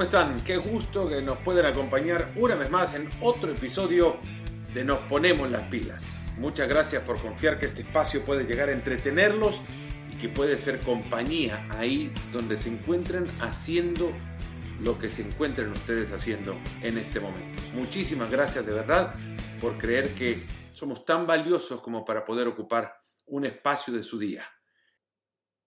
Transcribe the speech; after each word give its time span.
¿cómo 0.00 0.08
están? 0.08 0.40
Qué 0.42 0.56
gusto 0.56 1.06
que 1.06 1.20
nos 1.20 1.36
pueden 1.40 1.66
acompañar 1.66 2.32
una 2.36 2.54
vez 2.54 2.70
más 2.70 2.94
en 2.94 3.10
otro 3.20 3.52
episodio 3.52 4.16
de 4.72 4.82
Nos 4.82 5.00
Ponemos 5.00 5.50
las 5.50 5.68
Pilas. 5.68 6.18
Muchas 6.38 6.70
gracias 6.70 7.02
por 7.02 7.20
confiar 7.20 7.58
que 7.58 7.66
este 7.66 7.82
espacio 7.82 8.24
puede 8.24 8.44
llegar 8.44 8.70
a 8.70 8.72
entretenerlos 8.72 9.60
y 10.10 10.16
que 10.16 10.30
puede 10.30 10.56
ser 10.56 10.80
compañía 10.80 11.68
ahí 11.76 12.10
donde 12.32 12.56
se 12.56 12.70
encuentren 12.70 13.26
haciendo 13.42 14.10
lo 14.80 14.98
que 14.98 15.10
se 15.10 15.20
encuentren 15.20 15.70
ustedes 15.70 16.12
haciendo 16.12 16.56
en 16.80 16.96
este 16.96 17.20
momento. 17.20 17.60
Muchísimas 17.74 18.30
gracias 18.30 18.64
de 18.64 18.72
verdad 18.72 19.14
por 19.60 19.76
creer 19.76 20.14
que 20.14 20.42
somos 20.72 21.04
tan 21.04 21.26
valiosos 21.26 21.82
como 21.82 22.06
para 22.06 22.24
poder 22.24 22.48
ocupar 22.48 22.96
un 23.26 23.44
espacio 23.44 23.92
de 23.92 24.02
su 24.02 24.18
día. 24.18 24.46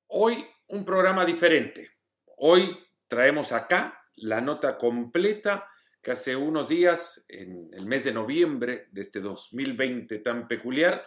Hoy 0.07 0.43
un 0.69 0.83
programa 0.83 1.23
diferente. 1.23 1.91
Hoy 2.35 2.75
traemos 3.07 3.51
acá 3.51 3.99
la 4.23 4.41
nota 4.41 4.77
completa 4.77 5.69
que 6.01 6.11
hace 6.11 6.35
unos 6.35 6.67
días, 6.67 7.25
en 7.29 7.69
el 7.73 7.85
mes 7.85 8.03
de 8.03 8.11
noviembre 8.11 8.87
de 8.91 9.01
este 9.01 9.19
2020 9.21 10.19
tan 10.19 10.47
peculiar, 10.47 11.05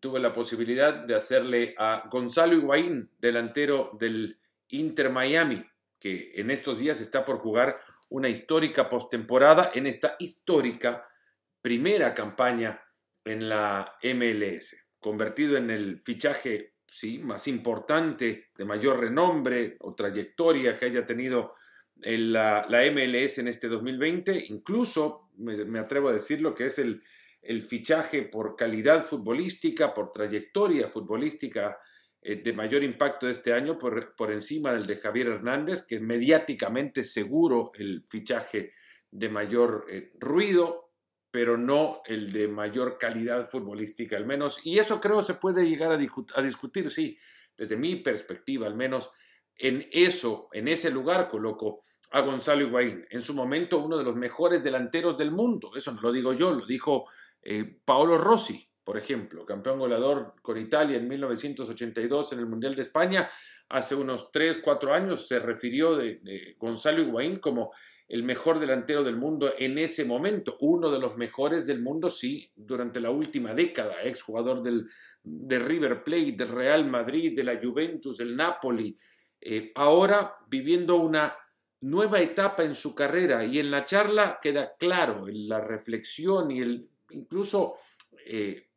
tuve 0.00 0.20
la 0.20 0.32
posibilidad 0.32 0.92
de 0.92 1.14
hacerle 1.14 1.74
a 1.78 2.08
Gonzalo 2.10 2.54
Higuaín, 2.54 3.10
delantero 3.18 3.96
del 3.98 4.38
Inter 4.68 5.10
Miami, 5.10 5.64
que 5.98 6.32
en 6.34 6.50
estos 6.50 6.78
días 6.78 7.00
está 7.00 7.24
por 7.24 7.38
jugar 7.38 7.80
una 8.10 8.28
histórica 8.28 8.88
postemporada 8.88 9.70
en 9.74 9.86
esta 9.86 10.16
histórica 10.18 11.06
primera 11.60 12.12
campaña 12.12 12.82
en 13.24 13.48
la 13.48 13.96
MLS, 14.02 14.76
convertido 14.98 15.56
en 15.56 15.70
el 15.70 15.98
fichaje 15.98 16.74
sí, 16.86 17.18
más 17.18 17.48
importante, 17.48 18.50
de 18.54 18.64
mayor 18.64 19.00
renombre 19.00 19.76
o 19.80 19.94
trayectoria 19.94 20.76
que 20.76 20.86
haya 20.86 21.06
tenido 21.06 21.54
la, 22.04 22.66
la, 22.68 22.90
MLS 22.90 23.38
en 23.38 23.48
este 23.48 23.68
2020. 23.68 24.46
Incluso 24.48 25.30
me, 25.36 25.78
atrevo 25.78 26.08
a 26.08 26.12
decirlo 26.12 26.54
que 26.54 26.66
es 26.66 26.78
el, 26.78 27.02
el, 27.42 27.62
fichaje 27.62 28.22
por 28.22 28.56
calidad 28.56 29.04
futbolística, 29.04 29.94
por 29.94 30.12
trayectoria 30.12 30.88
futbolística 30.88 31.78
eh, 32.20 32.36
de 32.36 32.52
mayor 32.52 32.82
impacto 32.82 33.26
de 33.26 33.32
este 33.32 33.52
año, 33.52 33.78
por, 33.78 34.14
por 34.14 34.30
encima 34.32 34.72
del 34.72 34.86
de 34.86 34.96
Javier 34.96 35.28
Hernández, 35.28 35.86
que 35.86 35.96
es 35.96 36.00
mediáticamente 36.02 37.04
seguro 37.04 37.72
el 37.74 38.04
fichaje 38.08 38.74
de 39.10 39.28
mayor 39.28 39.86
eh, 39.90 40.12
ruido, 40.18 40.90
pero 41.30 41.56
no 41.56 42.02
el 42.06 42.32
de 42.32 42.46
mayor 42.46 42.98
calidad 42.98 43.48
futbolística 43.48 44.16
al 44.16 44.26
menos. 44.26 44.60
Y 44.64 44.78
eso 44.78 45.00
creo 45.00 45.22
se 45.22 45.34
puede 45.34 45.68
llegar 45.68 45.92
a, 45.92 45.94
a 45.96 46.42
discutir, 46.42 46.90
sí, 46.90 47.18
desde 47.56 47.76
mi 47.76 47.96
perspectiva 47.96 48.66
al 48.66 48.76
menos. 48.76 49.10
En 49.56 49.86
eso, 49.92 50.48
en 50.52 50.68
ese 50.68 50.90
lugar 50.90 51.28
coloco 51.28 51.82
a 52.12 52.20
Gonzalo 52.20 52.66
Higuaín, 52.66 53.06
en 53.10 53.22
su 53.22 53.34
momento 53.34 53.78
uno 53.78 53.96
de 53.96 54.04
los 54.04 54.14
mejores 54.14 54.62
delanteros 54.62 55.16
del 55.16 55.30
mundo. 55.30 55.70
Eso 55.74 55.92
no 55.92 56.00
lo 56.02 56.12
digo 56.12 56.34
yo, 56.34 56.52
lo 56.52 56.66
dijo 56.66 57.06
eh, 57.42 57.78
Paolo 57.84 58.18
Rossi, 58.18 58.68
por 58.84 58.98
ejemplo, 58.98 59.46
campeón 59.46 59.78
goleador 59.78 60.34
con 60.42 60.58
Italia 60.58 60.98
en 60.98 61.08
1982 61.08 62.32
en 62.34 62.38
el 62.38 62.46
Mundial 62.46 62.74
de 62.74 62.82
España. 62.82 63.30
Hace 63.70 63.94
unos 63.94 64.30
3, 64.30 64.58
4 64.62 64.92
años 64.92 65.26
se 65.26 65.38
refirió 65.38 65.96
de, 65.96 66.54
Gonzalo 66.58 67.00
Higuaín 67.00 67.38
como 67.38 67.72
el 68.08 68.24
mejor 68.24 68.60
delantero 68.60 69.02
del 69.02 69.16
mundo 69.16 69.54
en 69.58 69.78
ese 69.78 70.04
momento, 70.04 70.58
uno 70.60 70.90
de 70.90 70.98
los 70.98 71.16
mejores 71.16 71.64
del 71.64 71.80
mundo, 71.80 72.10
sí, 72.10 72.52
durante 72.54 73.00
la 73.00 73.10
última 73.10 73.54
década, 73.54 74.02
exjugador 74.02 74.62
del, 74.62 74.86
de 75.22 75.58
River 75.58 76.02
Plate, 76.02 76.32
del 76.32 76.48
Real 76.48 76.84
Madrid, 76.84 77.34
de 77.34 77.44
la 77.44 77.58
Juventus, 77.58 78.18
del 78.18 78.36
Napoli, 78.36 78.98
eh, 79.40 79.72
ahora 79.74 80.36
viviendo 80.46 80.96
una 80.96 81.34
nueva 81.82 82.20
etapa 82.20 82.64
en 82.64 82.74
su 82.74 82.94
carrera 82.94 83.44
y 83.44 83.58
en 83.58 83.70
la 83.70 83.84
charla 83.84 84.38
queda 84.40 84.76
claro, 84.76 85.28
en 85.28 85.48
la 85.48 85.60
reflexión 85.60 86.50
y 86.50 86.60
el 86.60 86.88
incluso 87.10 87.76
eh, 88.26 88.68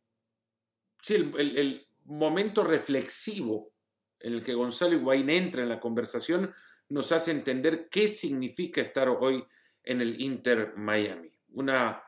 sí, 1.02 1.16
el, 1.16 1.82
momento 2.08 2.64
reflexivo 2.64 3.74
en 4.20 4.34
el 4.34 4.44
que 4.44 4.54
Gonzalo 4.54 4.94
Higuaín 4.94 5.28
entra 5.32 5.64
en 5.64 5.70
la 5.70 5.80
conversación 5.80 6.54
nos 6.90 7.12
hace 7.12 7.32
entender 7.32 7.90
qué 7.90 8.08
significa 8.08 8.80
estar 8.80 9.10
hoy 9.10 9.44
en 9.84 10.02
el 10.02 10.22
Inter 10.22 10.74
Miami. 10.76 11.32
Una, 11.54 12.04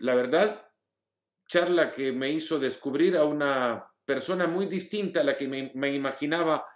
la 0.00 0.14
verdad, 0.14 0.68
charla 1.48 1.92
que 1.92 2.12
me 2.12 2.30
hizo 2.30 2.58
descubrir 2.58 3.16
a 3.16 3.24
una 3.24 3.86
persona 4.04 4.46
muy 4.46 4.66
distinta 4.66 5.20
a 5.20 5.24
la 5.24 5.34
que 5.34 5.48
me, 5.48 5.72
me 5.74 5.94
imaginaba 5.94 6.66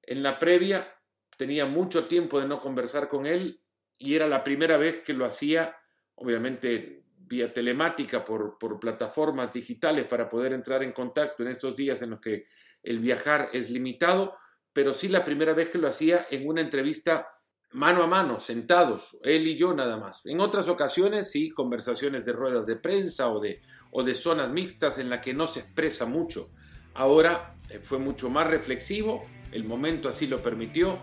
en 0.00 0.22
la 0.22 0.38
previa. 0.38 0.93
Tenía 1.36 1.66
mucho 1.66 2.06
tiempo 2.06 2.40
de 2.40 2.48
no 2.48 2.58
conversar 2.58 3.08
con 3.08 3.26
él 3.26 3.60
y 3.98 4.14
era 4.14 4.26
la 4.26 4.44
primera 4.44 4.76
vez 4.76 5.02
que 5.04 5.12
lo 5.12 5.24
hacía, 5.24 5.76
obviamente 6.14 7.04
vía 7.16 7.52
telemática 7.52 8.24
por, 8.24 8.58
por, 8.58 8.78
plataformas 8.78 9.52
digitales 9.52 10.06
para 10.06 10.28
poder 10.28 10.52
entrar 10.52 10.82
en 10.82 10.92
contacto 10.92 11.42
en 11.42 11.48
estos 11.48 11.74
días 11.74 12.02
en 12.02 12.10
los 12.10 12.20
que 12.20 12.46
el 12.82 12.98
viajar 12.98 13.48
es 13.52 13.70
limitado, 13.70 14.36
pero 14.72 14.92
sí 14.92 15.08
la 15.08 15.24
primera 15.24 15.54
vez 15.54 15.70
que 15.70 15.78
lo 15.78 15.88
hacía 15.88 16.26
en 16.30 16.46
una 16.46 16.60
entrevista 16.60 17.28
mano 17.74 18.04
a 18.04 18.06
mano, 18.06 18.38
sentados, 18.38 19.16
él 19.22 19.46
y 19.48 19.56
yo 19.56 19.74
nada 19.74 19.96
más. 19.96 20.24
En 20.26 20.40
otras 20.40 20.68
ocasiones 20.68 21.30
sí, 21.30 21.50
conversaciones 21.50 22.24
de 22.24 22.32
ruedas 22.32 22.66
de 22.66 22.76
prensa 22.76 23.30
o 23.30 23.40
de, 23.40 23.62
o 23.90 24.04
de 24.04 24.14
zonas 24.14 24.50
mixtas 24.50 24.98
en 24.98 25.10
la 25.10 25.20
que 25.20 25.34
no 25.34 25.46
se 25.46 25.60
expresa 25.60 26.06
mucho. 26.06 26.50
Ahora 26.94 27.56
eh, 27.68 27.80
fue 27.80 27.98
mucho 27.98 28.30
más 28.30 28.46
reflexivo, 28.46 29.26
el 29.50 29.64
momento 29.64 30.08
así 30.08 30.28
lo 30.28 30.40
permitió, 30.40 31.02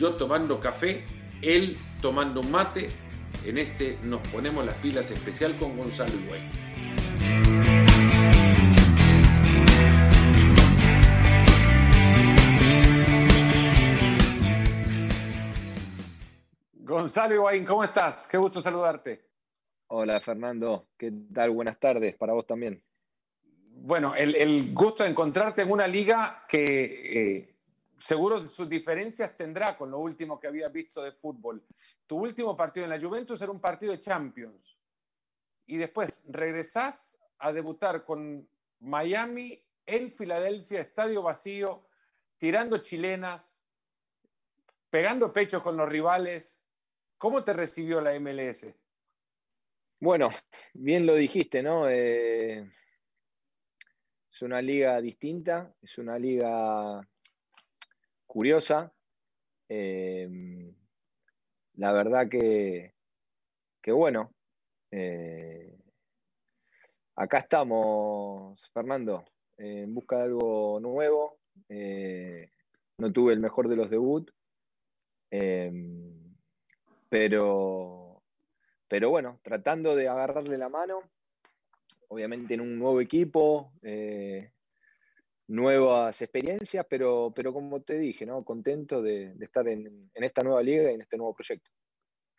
yo 0.00 0.16
tomando 0.16 0.58
café, 0.58 1.04
él 1.42 1.76
tomando 2.00 2.40
un 2.40 2.50
mate, 2.50 2.88
en 3.44 3.58
este 3.58 3.98
nos 4.02 4.26
ponemos 4.28 4.64
las 4.64 4.74
pilas 4.76 5.10
especial 5.10 5.54
con 5.58 5.76
Gonzalo 5.76 6.14
Higuaín. 6.14 6.50
Gonzalo 16.72 17.34
Higuaín, 17.34 17.66
¿cómo 17.66 17.84
estás? 17.84 18.26
Qué 18.26 18.38
gusto 18.38 18.62
saludarte. 18.62 19.28
Hola 19.88 20.18
Fernando, 20.20 20.88
¿qué 20.96 21.12
tal? 21.34 21.50
Buenas 21.50 21.78
tardes 21.78 22.16
para 22.16 22.32
vos 22.32 22.46
también. 22.46 22.82
Bueno, 23.82 24.14
el, 24.14 24.34
el 24.34 24.72
gusto 24.72 25.04
de 25.04 25.10
encontrarte 25.10 25.60
en 25.60 25.70
una 25.70 25.86
liga 25.86 26.46
que 26.48 27.42
eh, 27.42 27.49
seguro 28.00 28.42
sus 28.42 28.68
diferencias 28.68 29.36
tendrá 29.36 29.76
con 29.76 29.90
lo 29.90 29.98
último 29.98 30.40
que 30.40 30.46
habías 30.46 30.72
visto 30.72 31.02
de 31.02 31.12
fútbol. 31.12 31.62
Tu 32.06 32.16
último 32.16 32.56
partido 32.56 32.84
en 32.84 32.90
la 32.90 33.00
Juventus 33.00 33.40
era 33.42 33.52
un 33.52 33.60
partido 33.60 33.92
de 33.92 34.00
Champions. 34.00 34.78
Y 35.66 35.76
después 35.76 36.22
regresás 36.26 37.18
a 37.38 37.52
debutar 37.52 38.02
con 38.02 38.48
Miami 38.80 39.62
en 39.86 40.10
Filadelfia, 40.10 40.80
estadio 40.80 41.22
vacío, 41.22 41.86
tirando 42.38 42.78
chilenas, 42.78 43.62
pegando 44.88 45.32
pechos 45.32 45.62
con 45.62 45.76
los 45.76 45.88
rivales. 45.88 46.58
¿Cómo 47.18 47.44
te 47.44 47.52
recibió 47.52 48.00
la 48.00 48.18
MLS? 48.18 48.66
Bueno, 50.00 50.30
bien 50.72 51.04
lo 51.04 51.14
dijiste, 51.14 51.62
¿no? 51.62 51.88
Eh, 51.88 52.66
es 54.32 54.42
una 54.42 54.62
liga 54.62 54.98
distinta, 55.02 55.74
es 55.82 55.98
una 55.98 56.18
liga 56.18 57.06
curiosa. 58.30 58.92
Eh, 59.68 60.72
la 61.74 61.92
verdad 61.92 62.28
que, 62.28 62.94
que 63.82 63.92
bueno, 63.92 64.32
eh, 64.90 65.76
acá 67.16 67.38
estamos, 67.38 68.70
Fernando, 68.72 69.24
en 69.58 69.92
busca 69.92 70.18
de 70.18 70.22
algo 70.24 70.78
nuevo. 70.80 71.38
no 72.98 73.12
tuve 73.12 73.32
el 73.32 73.40
mejor 73.40 73.68
de 73.68 73.76
los 73.76 73.90
debut 73.90 74.30
pero, 77.10 78.22
pero 78.88 79.10
bueno, 79.10 79.40
tratando 79.42 79.94
de 79.96 80.08
agarrarle 80.08 80.56
la 80.56 80.68
mano, 80.68 81.00
obviamente 82.08 82.54
en 82.54 82.60
un 82.60 82.78
nuevo 82.78 83.00
equipo, 83.00 83.72
eh, 83.82 84.52
nuevas 85.50 86.22
experiencias, 86.22 86.86
pero, 86.88 87.32
pero 87.34 87.52
como 87.52 87.82
te 87.82 87.98
dije, 87.98 88.24
¿no? 88.24 88.44
contento 88.44 89.02
de, 89.02 89.34
de 89.34 89.44
estar 89.44 89.66
en, 89.66 90.10
en, 90.14 90.24
esta 90.24 90.42
nueva 90.42 90.62
liga 90.62 90.90
y 90.90 90.94
en 90.94 91.00
este 91.02 91.16
nuevo 91.16 91.34
proyecto. 91.34 91.70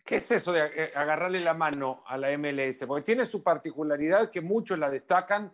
¿Qué 0.06 0.16
es 0.16 0.32
eso 0.32 0.54
de 0.54 0.62
eh, 0.62 0.92
agarrarle 0.96 1.42
la 1.42 1.54
mano 1.54 2.04
a 2.08 2.18
la 2.18 2.36
MLS? 2.38 2.86
Porque 2.88 3.04
tiene 3.04 3.26
su 3.26 3.44
particularidad 3.44 4.30
que 4.32 4.40
muchos 4.40 4.80
la 4.80 4.90
destacan 4.90 5.52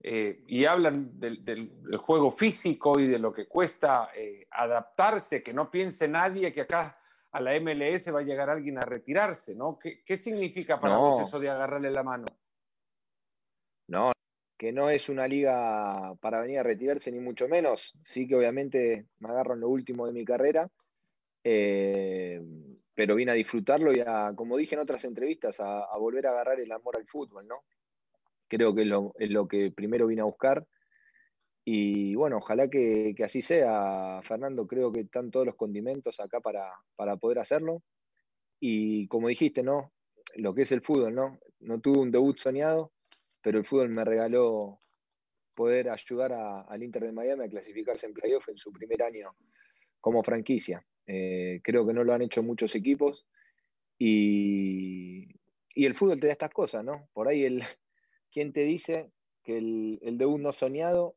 eh, 0.00 0.44
y 0.48 0.64
hablan 0.64 1.20
del, 1.20 1.44
del, 1.44 1.82
del, 1.82 1.98
juego 1.98 2.30
físico 2.30 2.98
y 2.98 3.06
de 3.06 3.18
lo 3.18 3.32
que 3.32 3.46
cuesta 3.46 4.08
eh, 4.16 4.46
adaptarse, 4.50 5.42
que 5.42 5.52
no 5.52 5.70
piense 5.70 6.08
nadie 6.08 6.52
que 6.54 6.62
acá 6.62 6.98
a 7.32 7.40
la 7.40 7.52
MLS 7.60 8.14
va 8.14 8.20
a 8.20 8.22
llegar 8.22 8.48
alguien 8.48 8.78
a 8.78 8.82
retirarse, 8.82 9.54
¿no? 9.54 9.78
¿Qué, 9.78 10.02
qué 10.02 10.16
significa 10.16 10.80
para 10.80 10.94
no. 10.94 11.00
vos 11.00 11.20
eso 11.20 11.38
de 11.38 11.50
agarrarle 11.50 11.90
la 11.90 12.02
mano? 12.02 12.26
Que 14.56 14.72
no 14.72 14.88
es 14.90 15.08
una 15.08 15.26
liga 15.26 16.14
para 16.20 16.40
venir 16.40 16.58
a 16.60 16.62
retirarse, 16.62 17.10
ni 17.10 17.18
mucho 17.18 17.48
menos. 17.48 17.94
Sí 18.04 18.26
que 18.26 18.36
obviamente 18.36 19.06
me 19.18 19.28
agarro 19.30 19.54
en 19.54 19.60
lo 19.60 19.68
último 19.68 20.06
de 20.06 20.12
mi 20.12 20.24
carrera. 20.24 20.68
Eh, 21.42 22.40
pero 22.94 23.16
vine 23.16 23.32
a 23.32 23.34
disfrutarlo 23.34 23.92
y 23.92 24.00
a, 24.00 24.32
como 24.36 24.56
dije 24.56 24.76
en 24.76 24.80
otras 24.80 25.04
entrevistas, 25.04 25.58
a, 25.60 25.96
volver 25.98 26.26
a 26.26 26.30
agarrar 26.30 26.60
el 26.60 26.70
amor 26.70 26.96
al 26.96 27.06
fútbol, 27.06 27.46
¿no? 27.46 27.64
Creo 28.48 28.74
que 28.74 28.82
es 28.82 28.88
lo, 28.88 29.12
lo 29.18 29.48
que 29.48 29.72
primero 29.72 30.06
vine 30.06 30.22
a 30.22 30.26
buscar. 30.26 30.64
Y 31.64 32.14
bueno, 32.14 32.38
ojalá 32.38 32.68
que, 32.68 33.14
así 33.24 33.42
sea, 33.42 34.20
Fernando. 34.22 34.66
Creo 34.66 34.92
que 34.92 35.00
están 35.00 35.30
todos 35.30 35.46
los 35.46 35.56
condimentos 35.56 36.20
acá 36.20 36.40
para, 36.40 36.72
para, 36.94 37.16
poder 37.16 37.38
hacerlo. 37.38 37.82
Y 38.60 39.08
como 39.08 39.28
dijiste, 39.28 39.62
¿no? 39.62 39.92
Lo 40.36 40.54
que 40.54 40.62
es 40.62 40.72
el 40.72 40.82
fútbol, 40.82 41.14
¿no? 41.14 41.38
No 41.60 41.80
tuve 41.80 41.98
un 41.98 42.10
debut 42.10 42.38
soñado, 42.38 42.92
pero 43.44 43.58
el 43.58 43.64
fútbol 43.66 43.90
me 43.90 44.06
regaló 44.06 44.80
poder 45.54 45.90
ayudar 45.90 46.32
al 46.32 46.82
Inter 46.82 47.04
de 47.04 47.12
Miami 47.12 47.44
a 47.44 47.48
clasificarse 47.50 48.06
en 48.06 48.14
playoff 48.14 48.48
en 48.48 48.56
su 48.56 48.72
primer 48.72 49.02
año 49.02 49.36
como 50.00 50.24
franquicia. 50.24 50.84
Eh, 51.06 51.60
creo 51.62 51.86
que 51.86 51.92
no 51.92 52.04
lo 52.04 52.14
han 52.14 52.22
hecho 52.22 52.42
muchos 52.42 52.74
equipos 52.74 53.26
y, 53.98 55.28
el 55.74 55.94
fútbol 55.94 56.18
te 56.18 56.28
da 56.28 56.32
estas 56.32 56.52
cosas, 56.52 56.82
¿no? 56.84 57.10
Por 57.12 57.28
ahí 57.28 57.44
el, 57.44 57.62
¿quién 58.32 58.54
te 58.54 58.62
dice 58.62 59.10
que 59.42 59.58
el, 59.58 59.98
el 60.00 60.16
debut 60.16 60.40
no 60.40 60.52
soñado, 60.52 61.14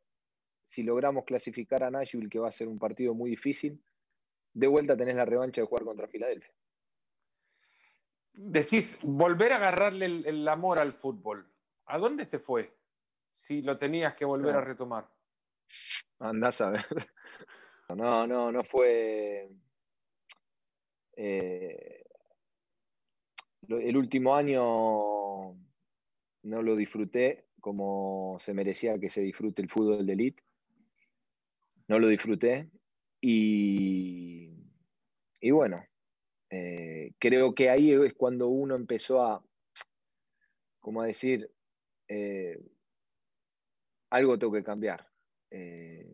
si 0.66 0.84
logramos 0.84 1.24
clasificar 1.24 1.82
a 1.82 1.92
Nashville, 1.92 2.30
que 2.30 2.40
va 2.40 2.50
a 2.50 2.52
ser 2.52 2.68
un 2.68 2.78
partido 2.78 3.14
muy 3.14 3.30
difícil, 3.30 3.82
de 4.54 4.68
vuelta 4.68 4.98
tenés 4.98 5.16
la 5.16 5.24
revancha 5.24 5.62
de 5.62 5.68
jugar 5.68 5.86
contra 5.86 6.10
Filadelfia. 6.10 6.54
Decís, 8.34 9.00
volver 9.02 9.54
a 9.54 9.56
agarrarle 9.56 10.06
el 10.06 10.48
amor 10.50 10.78
al 10.78 10.94
fútbol. 10.94 11.50
¿A 11.88 11.98
dónde 11.98 12.26
se 12.26 12.40
fue? 12.40 12.78
si 13.38 13.62
lo 13.62 13.78
tenías 13.78 14.16
que 14.16 14.26
volver 14.26 14.56
a 14.56 14.62
retomar? 14.62 15.08
Andás 16.20 16.60
a 16.62 16.72
ver. 16.72 16.86
No, 17.96 18.28
no, 18.28 18.52
no 18.52 18.64
fue. 18.66 19.50
Eh, 21.16 22.04
el 23.70 23.96
último 23.96 24.36
año 24.36 25.54
no 26.44 26.62
lo 26.62 26.76
disfruté 26.76 27.46
como 27.62 28.38
se 28.42 28.54
merecía 28.54 29.00
que 29.00 29.10
se 29.10 29.22
disfrute 29.22 29.62
el 29.62 29.70
fútbol 29.70 30.06
de 30.06 30.14
elite. 30.14 30.44
No 31.88 32.00
lo 32.00 32.08
disfruté. 32.08 32.70
Y, 33.22 34.52
y 35.40 35.52
bueno, 35.52 35.86
eh, 36.50 37.14
creo 37.20 37.56
que 37.56 37.70
ahí 37.70 37.92
es 37.94 38.14
cuando 38.16 38.48
uno 38.50 38.76
empezó 38.76 39.24
a, 39.24 39.42
como 40.82 41.02
a 41.02 41.06
decir, 41.06 41.50
eh, 42.08 42.60
algo 44.10 44.38
tengo 44.40 44.54
que 44.54 44.64
cambiar. 44.64 45.08
Eh, 45.50 46.08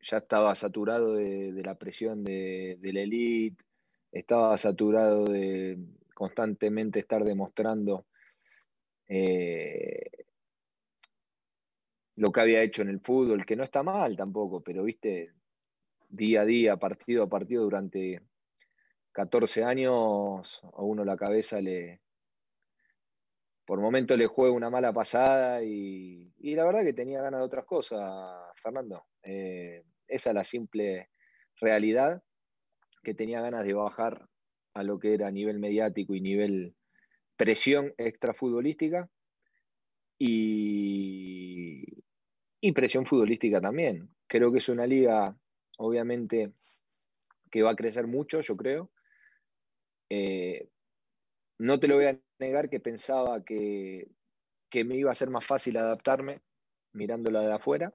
ya 0.00 0.18
estaba 0.18 0.54
saturado 0.54 1.14
de, 1.14 1.52
la 1.64 1.74
presión 1.74 2.22
de, 2.22 2.78
la 2.80 3.00
elite, 3.00 3.64
estaba 4.12 4.56
saturado 4.56 5.24
de 5.24 5.78
constantemente 6.14 7.00
estar 7.00 7.24
demostrando 7.24 8.06
eh, 9.08 10.26
lo 12.16 12.30
que 12.32 12.40
había 12.40 12.62
hecho 12.62 12.82
en 12.82 12.88
el 12.88 13.00
fútbol, 13.00 13.44
que 13.44 13.56
no 13.56 13.64
está 13.64 13.82
mal 13.82 14.16
tampoco, 14.16 14.62
pero 14.62 14.84
viste, 14.84 15.32
día 16.08 16.42
a 16.42 16.44
día, 16.44 16.76
partido 16.76 17.24
a 17.24 17.28
partido, 17.28 17.64
durante 17.64 18.22
14 19.12 19.64
años, 19.64 20.60
a 20.62 20.82
uno 20.82 21.04
la 21.04 21.16
cabeza 21.16 21.60
le, 21.60 22.00
por 23.66 23.80
momento 23.80 24.16
le 24.16 24.28
juego 24.28 24.54
una 24.54 24.70
mala 24.70 24.92
pasada 24.92 25.62
y, 25.62 26.32
la 26.38 26.64
verdad 26.64 26.84
que 26.84 26.92
tenía 26.92 27.20
ganas 27.20 27.40
de 27.40 27.46
otras 27.46 27.64
cosas, 27.64 28.00
Fernando. 28.62 29.04
Eh, 29.24 29.82
esa 30.06 30.30
es 30.30 30.34
la 30.34 30.44
simple 30.44 31.10
realidad, 31.60 32.22
que 33.02 33.14
tenía 33.14 33.40
ganas 33.40 33.64
de 33.64 33.74
bajar 33.74 34.28
a 34.74 34.82
lo 34.84 34.98
que 34.98 35.14
era 35.14 35.30
nivel 35.30 35.58
mediático 35.58 36.14
y 36.14 36.20
nivel 36.20 36.76
presión 37.36 37.92
extrafutbolística 37.98 39.10
y, 40.18 41.84
y 42.60 42.72
presión 42.72 43.04
futbolística 43.04 43.60
también. 43.60 44.08
Creo 44.28 44.52
que 44.52 44.58
es 44.58 44.68
una 44.68 44.86
liga, 44.86 45.36
obviamente, 45.78 46.52
que 47.50 47.62
va 47.62 47.72
a 47.72 47.76
crecer 47.76 48.06
mucho, 48.06 48.40
yo 48.40 48.56
creo. 48.56 48.90
Eh, 50.08 50.68
no 51.58 51.80
te 51.80 51.88
lo 51.88 51.96
voy 51.96 52.06
a 52.06 52.20
negar 52.38 52.68
que 52.68 52.80
pensaba 52.80 53.44
que, 53.44 54.08
me 54.72 54.96
iba 54.96 55.10
a 55.10 55.14
ser 55.14 55.30
más 55.30 55.46
fácil 55.46 55.78
adaptarme 55.78 56.42
mirándola 56.92 57.40
de 57.40 57.52
afuera. 57.52 57.94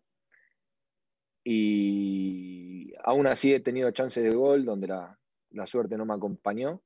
Y 1.44 2.92
aún 3.04 3.28
así 3.28 3.54
he 3.54 3.60
tenido 3.60 3.92
chances 3.92 4.24
de 4.24 4.36
gol 4.36 4.66
donde 4.66 4.88
la, 4.88 5.66
suerte 5.66 5.96
no 5.96 6.06
me 6.06 6.16
acompañó. 6.16 6.82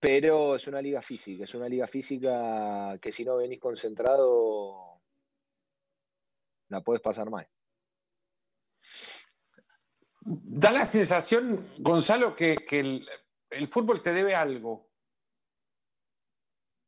Pero 0.00 0.56
es 0.56 0.66
una 0.68 0.80
liga 0.80 1.02
física, 1.02 1.44
es 1.44 1.54
una 1.54 1.68
liga 1.68 1.86
física 1.86 2.98
que 3.00 3.12
si 3.12 3.24
no 3.24 3.36
venís 3.36 3.60
concentrado, 3.60 5.02
la 6.68 6.80
puedes 6.80 7.02
pasar 7.02 7.28
mal. 7.28 7.46
Da 10.28 10.72
la 10.72 10.84
sensación, 10.84 11.68
Gonzalo, 11.78 12.34
que, 12.34 12.56
el, 12.70 13.68
fútbol 13.68 14.02
te 14.02 14.12
debe 14.12 14.34
algo. 14.34 14.85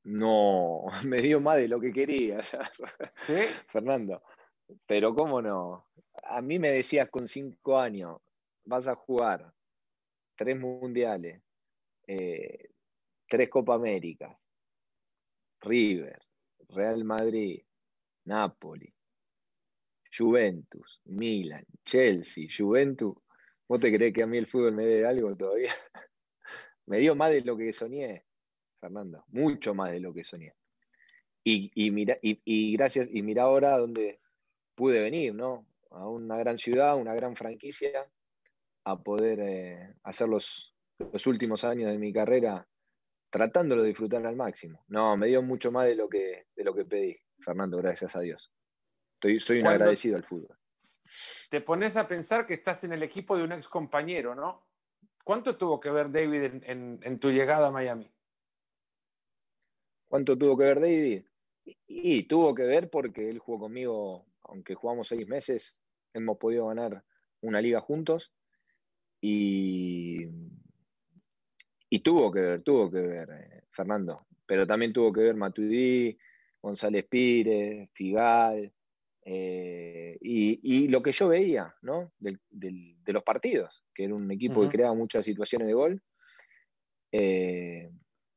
No, 0.09 0.87
me 1.07 1.19
dio 1.19 1.39
más 1.41 1.59
de 1.59 1.69
lo 1.69 1.79
que 1.79 1.93
quería, 1.93 2.41
Fernando. 3.69 4.23
Pero 4.87 5.15
cómo 5.15 5.43
no. 5.43 5.87
A 6.25 6.41
mí 6.41 6.59
me 6.59 6.71
decías 6.71 7.11
con 7.11 7.29
cinco 7.29 7.79
años, 7.79 8.19
vas 8.65 8.89
a 8.89 8.95
jugar 8.95 9.53
tres 10.35 10.59
mundiales, 10.59 11.43
eh, 12.07 12.71
tres 13.27 13.51
Copa 13.51 13.75
América, 13.75 14.39
River, 15.61 16.23
Real 16.71 17.05
Madrid, 17.05 17.63
Napoli, 18.25 18.93
Juventus, 20.17 21.03
Milan, 21.05 21.67
Chelsea, 21.85 22.49
Juventus. 22.57 23.15
¿Vos 23.69 23.81
te 23.81 23.93
crees 23.95 24.15
que 24.15 24.23
a 24.23 24.27
mí 24.27 24.39
el 24.39 24.47
fútbol 24.47 24.73
me 24.73 24.87
dé 24.87 25.07
algo 25.07 25.37
todavía? 25.37 25.73
me 26.87 26.99
dio 26.99 27.15
más 27.15 27.31
de 27.31 27.43
lo 27.43 27.59
que 27.59 27.75
soñé. 27.75 28.25
Fernando, 28.81 29.25
mucho 29.29 29.75
más 29.75 29.93
de 29.93 30.01
lo 30.01 30.13
que 30.13 30.25
soñé. 30.25 30.55
Y, 31.45 31.91
mira, 31.91 32.19
y, 32.21 32.77
gracias, 32.77 33.09
y 33.11 33.23
mira 33.23 33.45
ahora 33.45 33.79
dónde 33.79 34.21
pude 34.75 35.01
venir, 35.01 35.35
¿no? 35.35 35.67
A 35.91 36.07
una 36.07 36.37
gran 36.37 36.59
ciudad, 36.59 36.97
una 36.97 37.15
gran 37.15 37.37
franquicia, 37.37 38.07
a 38.85 39.03
poder 39.03 39.41
eh, 39.41 39.95
hacer 40.03 40.29
los, 40.29 40.75
últimos 41.27 41.65
años 41.65 41.91
de 41.91 41.99
mi 41.99 42.13
carrera 42.13 42.67
tratándolo 43.31 43.83
de 43.83 43.89
disfrutar 43.89 44.27
al 44.27 44.37
máximo. 44.37 44.85
No, 44.89 45.17
me 45.17 45.29
dio 45.29 45.41
mucho 45.43 45.71
más 45.73 45.87
de 45.87 45.95
lo 45.95 46.09
que, 46.09 46.47
de 46.55 46.65
lo 46.65 46.75
que 46.75 46.85
pedí, 46.85 47.17
Fernando, 47.41 47.79
gracias 47.79 48.15
a 48.15 48.21
Dios. 48.21 48.53
Estoy, 49.15 49.41
soy 49.41 49.61
un 49.61 49.69
agradecido 49.69 50.17
al 50.17 50.25
fútbol. 50.25 50.57
Te 51.49 51.63
pones 51.63 51.97
a 51.97 52.07
pensar 52.07 52.47
que 52.47 52.55
estás 52.55 52.85
en 52.85 52.93
el 52.93 53.03
equipo 53.03 53.37
de 53.37 53.45
un 53.45 53.53
ex 53.53 53.69
compañero, 53.69 54.35
¿no? 54.35 54.67
¿Cuánto 55.25 55.57
tuvo 55.57 55.81
que 55.81 55.91
ver 55.91 56.11
David 56.11 56.63
en 56.65 57.19
tu 57.19 57.31
llegada 57.31 57.69
a 57.69 57.71
Miami? 57.71 58.11
¿Cuánto 60.09 60.37
tuvo 60.37 60.57
que 60.57 60.65
ver 60.65 60.81
David? 60.81 61.23
Y, 61.87 62.23
tuvo 62.25 62.55
que 62.55 62.65
ver 62.65 62.89
porque 62.89 63.29
él 63.29 63.39
jugó 63.39 63.61
conmigo, 63.61 64.27
aunque 64.43 64.75
jugamos 64.75 65.09
seis 65.09 65.29
meses, 65.29 65.79
hemos 66.15 66.39
podido 66.39 66.69
ganar 66.69 67.05
una 67.43 67.61
liga 67.61 67.81
juntos. 67.81 68.33
Y, 69.21 70.27
y 71.91 72.01
tuvo 72.01 72.33
que 72.33 72.41
ver, 72.41 72.63
tuvo 72.63 72.91
que 72.91 73.01
ver, 73.01 73.29
eh, 73.31 73.63
Fernando. 73.71 74.27
Pero 74.47 74.67
también 74.67 74.93
tuvo 74.95 75.13
que 75.13 75.21
ver 75.21 75.35
Matuidi, 75.35 76.19
González 76.63 77.07
Pires, 77.07 77.91
Figal, 77.93 78.73
eh, 79.31 80.17
y, 80.23 80.89
lo 80.89 81.03
que 81.03 81.13
yo 81.13 81.29
veía 81.29 81.75
¿no? 81.83 82.13
de 82.19 83.13
los 83.13 83.23
partidos, 83.23 83.85
que 83.95 84.05
era 84.05 84.15
un 84.15 84.31
equipo 84.31 84.63
que 84.63 84.71
creaba 84.71 84.95
muchas 84.95 85.23
situaciones 85.27 85.69
de 85.69 85.75
gol. 85.75 86.03
Eh, 87.13 87.91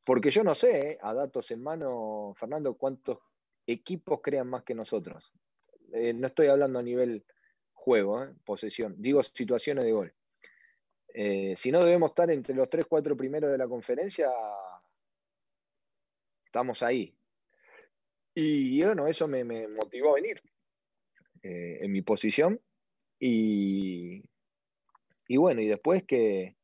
porque 0.06 0.32
yo 0.32 0.44
no 0.44 0.56
sé, 0.56 0.92
eh, 0.92 0.98
a 1.02 1.14
datos 1.14 1.52
en 1.52 1.62
mano, 1.62 2.34
Fernando, 2.36 2.76
cuántos 2.76 3.20
equipos 3.68 4.20
crean 4.22 4.48
más 4.48 4.64
que 4.64 4.74
nosotros. 4.74 5.32
Eh, 5.94 6.14
no 6.14 6.28
estoy 6.28 6.48
hablando 6.48 6.80
a 6.80 6.84
nivel 6.84 7.24
juego, 7.74 8.24
eh, 8.24 8.34
posesión, 8.44 8.96
digo 8.98 9.22
situaciones 9.24 9.86
de 9.86 9.92
gol. 9.92 10.14
si 11.56 11.72
no 11.72 11.84
debemos 11.84 12.12
estar 12.12 12.32
entre 12.32 12.56
los 12.56 12.70
3, 12.70 12.86
4 12.86 13.18
primeros 13.18 13.52
de 13.52 13.58
la 13.58 13.68
conferencia, 13.68 14.30
estamos 16.46 16.82
ahí. 16.84 17.14
Y 18.34 18.82
bueno, 18.84 19.08
eso 19.08 19.28
me, 19.28 19.44
motivó 19.68 20.12
a 20.12 20.16
venir 20.16 20.42
en 21.44 21.92
mi 21.92 22.02
posición. 22.02 22.62
Y, 23.20 24.24
y 25.28 25.38
bueno, 25.38 25.62
y 25.62 25.68
después 25.68 26.04
que, 26.04 26.56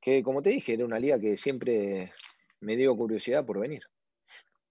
que 0.00 0.22
como 0.22 0.42
te 0.42 0.50
dije, 0.50 0.74
era 0.74 0.84
una 0.84 0.98
liga 0.98 1.18
que 1.18 1.36
siempre 1.36 2.12
me 2.60 2.76
dio 2.76 2.96
curiosidad 2.96 3.44
por 3.44 3.58
venir. 3.58 3.82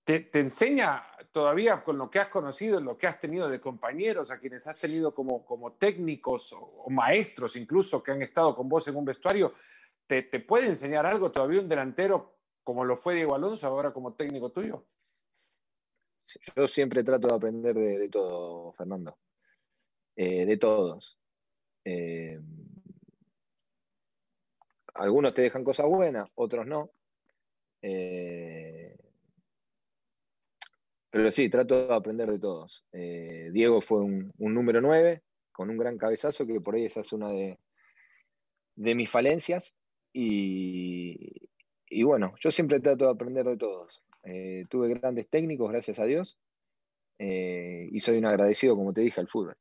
¿Te, 0.04 0.28
enseña 0.34 1.04
todavía 1.32 1.84
con 1.84 1.98
lo 2.00 2.10
que 2.10 2.18
has 2.18 2.30
conocido, 2.30 2.80
lo 2.80 2.98
que 2.98 3.06
has 3.06 3.20
tenido 3.20 3.48
de 3.48 3.60
compañeros, 3.60 4.32
a 4.32 4.40
quienes 4.40 4.66
has 4.66 4.80
tenido 4.80 5.14
como, 5.14 5.46
como 5.46 5.74
técnicos 5.74 6.52
o, 6.54 6.90
maestros 6.90 7.56
incluso 7.56 8.02
que 8.02 8.12
han 8.12 8.22
estado 8.24 8.54
con 8.56 8.68
vos 8.68 8.88
en 8.88 8.96
un 8.96 9.06
vestuario? 9.06 9.54
¿te, 10.08 10.24
¿te 10.24 10.40
puede 10.40 10.66
enseñar 10.66 11.06
algo 11.06 11.32
todavía 11.32 11.62
un 11.62 11.70
delantero 11.70 12.40
como 12.64 12.84
lo 12.84 12.98
fue 12.98 13.14
Diego 13.14 13.36
Alonso 13.36 13.68
ahora 13.68 13.94
como 13.94 14.16
técnico 14.16 14.52
tuyo? 14.52 14.88
Yo 16.56 16.68
siempre 16.68 17.04
trato 17.04 17.28
de 17.28 17.36
aprender 17.36 17.76
de, 17.76 18.10
todo, 18.10 18.74
Fernando. 18.74 19.18
Eh, 20.16 20.46
de 20.46 20.58
todos. 20.58 21.18
Eh, 21.86 22.40
algunos 25.00 25.34
te 25.34 25.42
dejan 25.42 25.64
cosas 25.64 25.88
buenas, 25.88 26.30
otros 26.36 26.68
no. 26.68 26.92
Eh, 27.82 28.96
pero 31.10 31.32
sí, 31.32 31.50
trato 31.50 31.88
de 31.88 31.94
aprender 31.94 32.30
de 32.30 32.40
todos. 32.40 32.86
Diego 32.92 33.82
fue 33.82 34.02
un, 34.02 34.32
número 34.38 34.82
9 34.82 35.24
con 35.52 35.70
un 35.70 35.78
gran 35.78 35.98
cabezazo, 35.98 36.46
que 36.46 36.62
por 36.62 36.76
ahí 36.76 36.86
esa 36.86 37.02
es 37.02 37.12
una 37.12 37.30
de, 37.30 37.58
mis 38.76 39.10
falencias. 39.10 39.76
Y, 40.14 41.48
bueno, 42.04 42.34
yo 42.40 42.52
siempre 42.52 42.80
trato 42.80 43.06
de 43.06 43.12
aprender 43.12 43.46
de 43.46 43.58
todos. 43.58 44.04
Eh, 44.24 44.66
tuve 44.70 44.94
grandes 44.94 45.30
técnicos, 45.30 45.72
gracias 45.72 46.00
a 46.00 46.06
Dios, 46.06 46.38
eh, 47.18 47.88
y 47.92 48.00
soy 48.02 48.18
un 48.18 48.26
agradecido, 48.26 48.76
como 48.76 48.94
te 48.94 49.02
dije, 49.02 49.20
al 49.20 49.28
fútbol. 49.28 49.58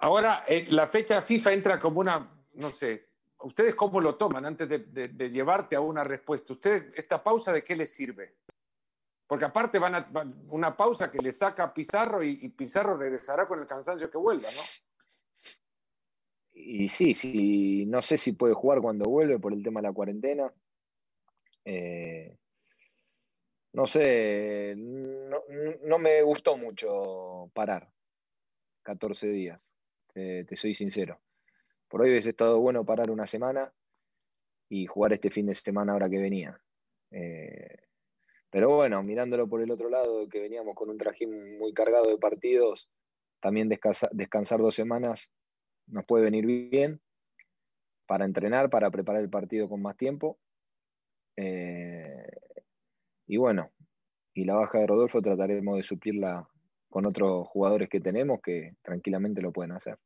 Ahora, 0.00 0.44
eh, 0.46 0.66
la 0.68 0.86
fecha 0.86 1.22
FIFA 1.22 1.52
entra 1.52 1.78
como 1.78 2.00
una, 2.00 2.44
no 2.54 2.72
sé, 2.72 3.08
¿ustedes 3.44 3.74
cómo 3.74 4.00
lo 4.00 4.16
toman 4.16 4.44
antes 4.44 4.68
de, 4.68 5.30
llevarte 5.30 5.76
a 5.76 5.80
una 5.80 6.04
respuesta? 6.04 6.52
¿Ustedes, 6.52 6.92
esta 6.96 7.22
pausa 7.22 7.52
de 7.52 7.62
qué 7.62 7.76
les 7.76 7.92
sirve? 7.92 8.34
Porque 9.26 9.44
aparte 9.44 9.78
van 9.78 9.94
a 9.94 10.10
una 10.48 10.76
pausa 10.76 11.10
que 11.10 11.18
le 11.18 11.32
saca 11.32 11.64
a 11.64 11.74
Pizarro 11.74 12.22
y, 12.22 12.48
Pizarro 12.50 12.96
regresará 12.96 13.46
con 13.46 13.60
el 13.60 13.66
cansancio 13.66 14.10
que 14.10 14.18
vuelva, 14.18 14.50
¿no? 14.50 14.60
y 16.56 16.88
sí, 16.88 17.14
sí, 17.14 17.84
no 17.86 18.00
sé 18.00 18.16
si 18.16 18.32
puede 18.32 18.54
jugar 18.54 18.80
cuando 18.80 19.10
vuelve 19.10 19.40
por 19.40 19.52
el 19.52 19.62
tema 19.62 19.80
de 19.80 19.88
la 19.88 19.92
cuarentena. 19.92 20.52
Eh, 21.64 22.36
no 23.72 23.86
sé, 23.88 24.74
no, 24.76 25.98
me 25.98 26.22
gustó 26.22 26.56
mucho 26.56 27.50
parar 27.52 27.90
14 28.82 29.26
días, 29.26 29.60
te, 30.12 30.46
soy 30.54 30.74
sincero. 30.74 31.20
Por 31.94 32.02
hoy 32.02 32.10
hubiese 32.10 32.30
estado 32.30 32.58
bueno 32.58 32.84
parar 32.84 33.08
una 33.08 33.24
semana 33.24 33.72
y 34.68 34.84
jugar 34.86 35.12
este 35.12 35.30
fin 35.30 35.46
de 35.46 35.54
semana 35.54 35.92
ahora 35.92 36.10
que 36.10 36.18
venía. 36.18 36.60
Eh, 37.12 37.84
pero 38.50 38.74
bueno, 38.74 39.00
mirándolo 39.04 39.48
por 39.48 39.62
el 39.62 39.70
otro 39.70 39.88
lado, 39.88 40.28
que 40.28 40.40
veníamos 40.40 40.74
con 40.74 40.90
un 40.90 40.98
trajín 40.98 41.56
muy 41.56 41.72
cargado 41.72 42.10
de 42.10 42.18
partidos, 42.18 42.90
también 43.38 43.68
descansar 43.68 44.58
dos 44.58 44.74
semanas 44.74 45.32
nos 45.86 46.04
puede 46.04 46.24
venir 46.24 46.44
bien 46.68 47.00
para 48.06 48.24
entrenar, 48.24 48.70
para 48.70 48.90
preparar 48.90 49.22
el 49.22 49.30
partido 49.30 49.68
con 49.68 49.80
más 49.80 49.96
tiempo. 49.96 50.40
Eh, 51.36 52.26
y 53.28 53.36
bueno, 53.36 53.70
y 54.34 54.44
la 54.46 54.54
baja 54.54 54.80
de 54.80 54.88
Rodolfo 54.88 55.22
trataremos 55.22 55.76
de 55.76 55.84
suplirla 55.84 56.48
con 56.88 57.06
otros 57.06 57.46
jugadores 57.46 57.88
que 57.88 58.00
tenemos 58.00 58.40
que 58.42 58.72
tranquilamente 58.82 59.40
lo 59.40 59.52
pueden 59.52 59.70
hacer. 59.70 59.96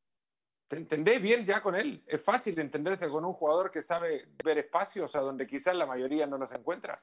¿Te 0.69 0.77
entendés 0.77 1.21
bien 1.23 1.47
ya 1.47 1.63
con 1.63 1.75
él? 1.75 2.03
¿Es 2.07 2.23
fácil 2.23 2.59
entenderse 2.61 3.09
con 3.09 3.25
un 3.25 3.33
jugador 3.33 3.71
que 3.71 3.81
sabe 3.81 4.29
ver 4.45 4.59
espacios 4.59 5.17
a 5.17 5.21
donde 5.21 5.47
quizás 5.47 5.75
la 5.75 5.87
mayoría 5.87 6.27
no 6.27 6.37
los 6.37 6.53
encuentra? 6.53 7.03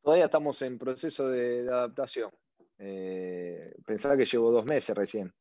Todavía 0.00 0.26
estamos 0.26 0.62
en 0.62 0.78
proceso 0.78 1.28
de 1.28 1.68
adaptación. 1.68 2.30
Eh, 2.78 3.74
pensaba 3.84 4.16
que 4.16 4.24
llevo 4.24 4.52
dos 4.52 4.64
meses 4.64 4.96
recién. 4.96 5.34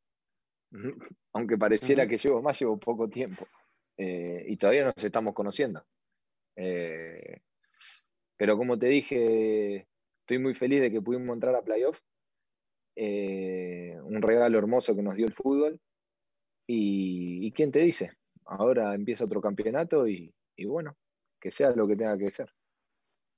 Aunque 1.34 1.58
pareciera 1.60 2.08
que 2.08 2.18
llevo 2.18 2.42
más, 2.42 2.60
llevo 2.60 2.80
poco 2.80 3.08
tiempo. 3.08 3.48
Eh, 3.98 4.46
y 4.48 4.58
todavía 4.58 4.86
nos 4.86 5.04
estamos 5.04 5.36
conociendo. 5.36 5.86
Eh, 6.56 7.42
pero 8.36 8.58
como 8.58 8.80
te 8.80 8.88
dije, 8.88 9.88
estoy 10.22 10.40
muy 10.40 10.56
feliz 10.56 10.82
de 10.82 10.92
que 10.92 11.02
pudimos 11.04 11.36
entrar 11.36 11.54
a 11.54 11.62
playoff. 11.62 12.00
Un 12.98 14.22
regalo 14.22 14.58
hermoso 14.58 14.96
que 14.96 15.04
nos 15.04 15.16
dio 15.16 15.28
el 15.28 15.34
fútbol. 15.34 15.80
Y, 16.68 17.52
quién 17.54 17.72
te 17.72 17.80
dice, 17.80 18.12
ahora 18.46 18.94
empieza 18.94 19.26
otro 19.26 19.40
campeonato 19.40 20.08
y 20.08 20.34
bueno, 20.66 20.98
que 21.40 21.52
sea 21.52 21.72
lo 21.72 21.88
que 21.88 21.96
tenga 21.96 22.18
que 22.18 22.32
ser. 22.32 22.54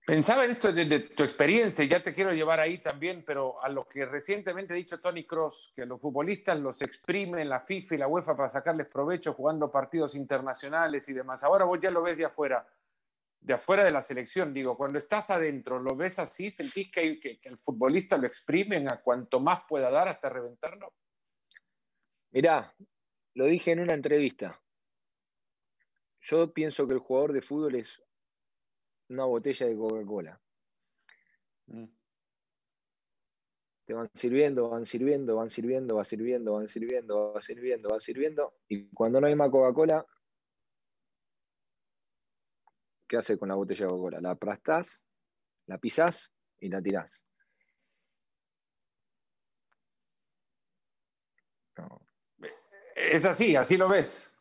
Pensaba 0.09 0.43
en 0.43 0.49
esto 0.49 0.73
de, 0.73 0.99
tu 1.01 1.21
experiencia, 1.21 1.85
ya 1.85 2.01
te 2.01 2.15
quiero 2.15 2.33
llevar 2.33 2.59
ahí 2.59 2.79
también, 2.79 3.23
pero 3.23 3.61
a 3.63 3.69
lo 3.69 3.87
que 3.87 4.07
recientemente 4.07 4.73
ha 4.73 4.75
dicho 4.75 4.99
Tony 4.99 5.23
Cross, 5.23 5.71
que 5.75 5.85
los 5.85 6.01
futbolistas 6.01 6.59
los 6.59 6.81
exprimen 6.81 7.47
la 7.47 7.59
FIFA 7.59 7.93
y 7.93 7.97
la 7.99 8.07
UEFA 8.07 8.35
para 8.35 8.49
sacarles 8.49 8.87
provecho 8.87 9.33
jugando 9.33 9.69
partidos 9.69 10.15
internacionales 10.15 11.07
y 11.09 11.13
demás. 11.13 11.43
Ahora 11.43 11.65
vos 11.65 11.79
ya 11.79 11.91
lo 11.91 12.01
ves 12.01 12.17
de 12.17 12.25
afuera, 12.25 12.65
de 13.41 13.53
afuera 13.53 13.83
de 13.83 13.91
la 13.91 14.01
selección. 14.01 14.53
Digo, 14.53 14.77
cuando 14.77 14.97
estás 14.97 15.29
adentro, 15.29 15.79
¿lo 15.79 15.95
ves 15.95 16.19
así? 16.19 16.51
¿Sentís 16.51 16.91
que, 16.91 17.19
que, 17.19 17.39
que 17.39 17.49
el 17.49 17.57
futbolista 17.57 18.17
lo 18.17 18.27
exprimen 18.27 18.91
a 18.91 19.01
cuanto 19.01 19.39
más 19.39 19.61
pueda 19.67 19.89
dar 19.89 20.07
hasta 20.07 20.29
reventarlo? 20.29 20.93
Mirá, 22.31 22.75
lo 23.35 23.45
dije 23.45 23.71
en 23.71 23.79
una 23.79 23.93
entrevista. 23.93 24.61
Yo 26.21 26.53
pienso 26.53 26.87
que 26.87 26.93
el 26.93 26.99
jugador 26.99 27.33
de 27.33 27.41
fútbol 27.41 27.75
es 27.75 28.01
una 29.09 29.25
botella 29.25 29.65
de 29.65 29.75
Coca-Cola. 29.75 30.41
Mm. 31.67 31.85
Te 33.85 33.93
van 33.93 34.09
sirviendo, 34.13 34.69
van 34.69 34.85
sirviendo, 34.85 35.35
van 35.37 35.49
sirviendo, 35.49 35.95
van 35.95 36.05
sirviendo, 36.05 36.53
van 36.53 36.67
sirviendo, 36.67 37.33
van 37.33 37.41
sirviendo, 37.41 37.89
van 37.89 38.01
sirviendo. 38.01 38.53
Y 38.67 38.87
cuando 38.89 39.19
no 39.19 39.25
hay 39.25 39.35
más 39.35 39.49
Coca-Cola, 39.49 40.05
¿qué 43.09 43.17
hace 43.17 43.37
con 43.37 43.49
la 43.49 43.55
botella 43.55 43.85
de 43.85 43.91
Coca-Cola? 43.91 44.21
La 44.21 44.31
aplastás, 44.31 45.03
la 45.65 45.79
pisás 45.79 46.31
y 46.59 46.69
la 46.69 46.81
tirás. 46.81 47.25
Es 52.95 53.25
así, 53.25 53.55
así 53.55 53.75
lo 53.77 53.89
ves. 53.89 54.33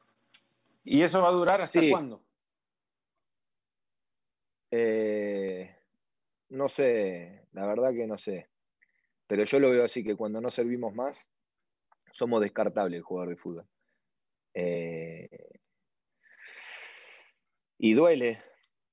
¿Y 0.85 1.03
eso 1.03 1.23
va 1.23 1.29
a 1.29 1.33
durar 1.33 1.61
hasta 1.61 1.81
cuándo? 1.91 2.23
Eh, 4.71 5.75
no 6.51 6.69
sé, 6.69 7.47
la 7.53 7.67
verdad 7.67 7.93
que 7.93 8.07
no 8.07 8.19
sé. 8.19 8.51
Pero 9.27 9.45
yo 9.45 9.61
lo 9.61 9.71
veo 9.71 9.85
así, 9.85 10.05
que 10.05 10.17
cuando 10.17 10.41
no 10.41 10.51
servimos 10.51 10.95
más, 10.95 11.31
somos 12.13 12.41
descartables 12.41 12.99
el 12.99 13.05
jugador 13.05 13.31
de 13.31 13.37
fútbol. 13.37 13.69
Eh, 14.55 15.61
y 17.79 17.95
duele, 17.95 18.43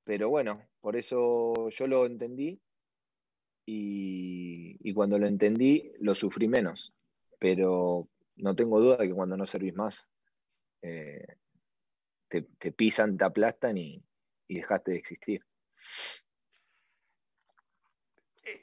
pero 0.06 0.30
bueno, 0.30 0.62
por 0.80 0.96
eso 0.96 1.70
yo 1.70 1.88
lo 1.88 2.06
entendí 2.06 2.62
y, 3.66 4.94
cuando 4.94 5.18
lo 5.18 5.28
entendí 5.28 5.92
lo 6.00 6.16
sufrí 6.16 6.48
menos. 6.48 6.94
Pero 7.40 8.08
no 8.38 8.56
tengo 8.56 8.80
duda 8.80 8.98
de 8.98 9.08
que 9.08 9.14
cuando 9.14 9.36
no 9.36 9.46
servís 9.46 9.76
más, 9.76 10.08
eh, 10.82 11.38
te, 12.30 12.72
pisan, 12.72 13.18
te 13.18 13.26
aplastan 13.26 13.78
y 13.78 14.04
dejaste 14.48 14.92
de 14.92 14.98
existir. 14.98 15.46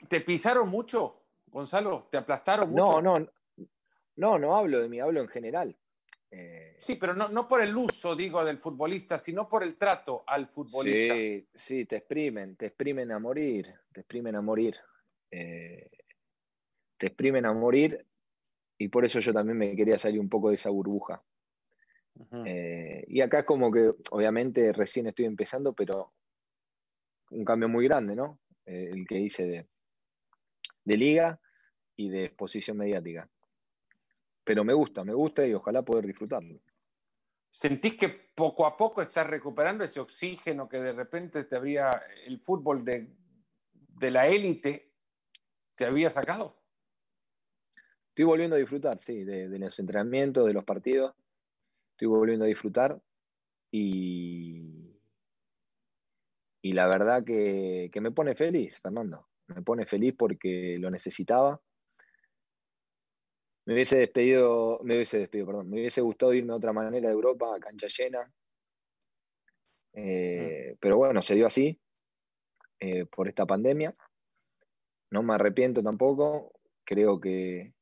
¿Te 0.09 0.21
pisaron 0.21 0.69
mucho, 0.69 1.25
Gonzalo? 1.47 2.09
¿Te 2.11 2.19
aplastaron 2.19 2.71
mucho? 2.71 3.03
No, 3.03 3.19
no, 3.19 3.29
no, 4.17 4.39
no 4.39 4.57
hablo 4.57 4.81
de 4.81 4.89
mí, 4.89 5.01
hablo 5.01 5.21
en 5.21 5.29
general. 5.29 5.77
Eh, 6.35 6.77
sí, 6.79 6.97
pero 6.97 7.15
no, 7.15 7.47
por 7.47 7.61
el 7.61 7.77
uso, 7.77 8.17
digo, 8.17 8.43
del 8.43 8.57
futbolista, 8.57 9.19
sino 9.19 9.47
por 9.49 9.63
el 9.63 9.77
trato 9.77 10.25
al 10.27 10.49
futbolista. 10.49 11.15
Sí, 11.15 11.47
sí, 11.55 11.85
te 11.85 11.97
exprimen, 11.97 12.57
te 12.57 12.67
exprimen 12.67 13.13
a 13.13 13.19
morir, 13.19 13.73
te 13.93 14.01
exprimen 14.01 14.35
a 14.37 14.41
morir. 14.41 14.75
Eh, 15.31 15.91
te 16.97 17.09
exprimen 17.09 17.45
a 17.45 17.53
morir 17.53 18.07
y 18.79 18.89
por 18.89 19.05
eso 19.05 19.21
yo 19.21 19.33
también 19.33 19.59
me 19.59 19.77
quería 19.77 19.99
salir 19.99 20.21
un 20.21 20.31
poco 20.31 20.49
de 20.49 20.55
esa 20.55 20.71
burbuja. 20.71 21.23
Eh, 22.47 23.05
y 23.09 23.21
acá 23.21 23.41
es 23.41 23.45
como 23.45 23.71
que, 23.71 23.93
obviamente, 24.11 24.73
recién 24.73 25.07
estoy 25.07 25.27
empezando, 25.27 25.75
pero 25.75 26.13
un 27.31 27.45
cambio 27.45 27.69
muy 27.69 27.87
grande, 27.87 28.17
¿no? 28.17 28.41
El 28.65 29.07
que 29.07 29.19
hice 29.19 29.45
de, 29.45 29.67
de 30.85 30.97
liga 30.97 31.41
y 31.97 32.09
de 32.09 32.25
exposición 32.27 32.77
mediática. 32.79 33.29
Pero 34.45 34.65
me 34.65 34.73
gusta, 34.73 35.05
me 35.05 35.15
gusta 35.15 35.47
y 35.47 35.55
ojalá 35.55 35.83
poder 35.83 36.07
disfrutarlo. 36.07 36.61
¿Sentís 37.49 37.95
que 37.97 38.09
poco 38.09 38.67
a 38.67 38.77
poco 38.77 39.03
estás 39.03 39.27
recuperando 39.27 39.85
ese 39.85 40.01
oxígeno 40.01 40.69
que 40.69 40.79
de 40.79 40.93
repente 40.93 41.45
te 41.45 41.57
había 41.57 41.91
el 42.27 42.41
fútbol 42.41 42.85
de, 42.85 43.15
la 44.11 44.27
élite 44.27 44.91
te 45.75 45.85
había 45.85 46.11
sacado? 46.11 46.57
Estoy 48.09 48.25
volviendo 48.25 48.57
a 48.57 48.59
disfrutar, 48.59 48.99
sí, 48.99 49.25
de, 49.25 49.49
de, 49.49 49.59
los 49.59 49.79
entrenamientos, 49.79 50.47
de 50.47 50.53
los 50.53 50.65
partidos. 50.65 51.15
Estoy 51.93 52.09
volviendo 52.09 52.45
a 52.45 52.49
disfrutar 52.49 53.01
y, 53.71 54.93
y 56.63 56.73
la 56.75 56.87
verdad 56.87 57.25
que, 57.25 57.91
me 58.01 58.13
pone 58.13 58.37
feliz, 58.37 58.81
Fernando. 58.81 59.27
Me 59.49 59.63
pone 59.63 59.85
feliz 59.85 60.15
porque 60.17 60.77
lo 60.79 60.91
necesitaba. 60.91 61.61
Me 63.65 63.75
hubiese 63.75 63.99
despedido, 63.99 64.81
me 64.83 64.95
hubiese 64.97 65.19
despedido, 65.19 65.47
perdón, 65.47 65.71
me 65.71 65.81
hubiese 65.81 66.01
gustado 66.01 66.35
irme 66.35 66.53
de 66.53 66.57
otra 66.59 66.73
manera 66.73 67.09
de 67.09 67.15
Europa, 67.15 67.55
a 67.55 67.61
cancha 67.61 67.87
llena. 67.87 68.33
Eh, 69.93 70.77
pero 70.81 70.97
bueno, 70.97 71.23
se 71.23 71.35
dio 71.35 71.47
así 71.47 71.79
eh, 72.81 73.07
por 73.07 73.29
esta 73.29 73.47
pandemia. 73.47 73.95
No 75.11 75.23
me 75.23 75.35
arrepiento 75.35 75.83
tampoco. 75.83 76.53
Creo 76.85 77.21
que, 77.21 77.73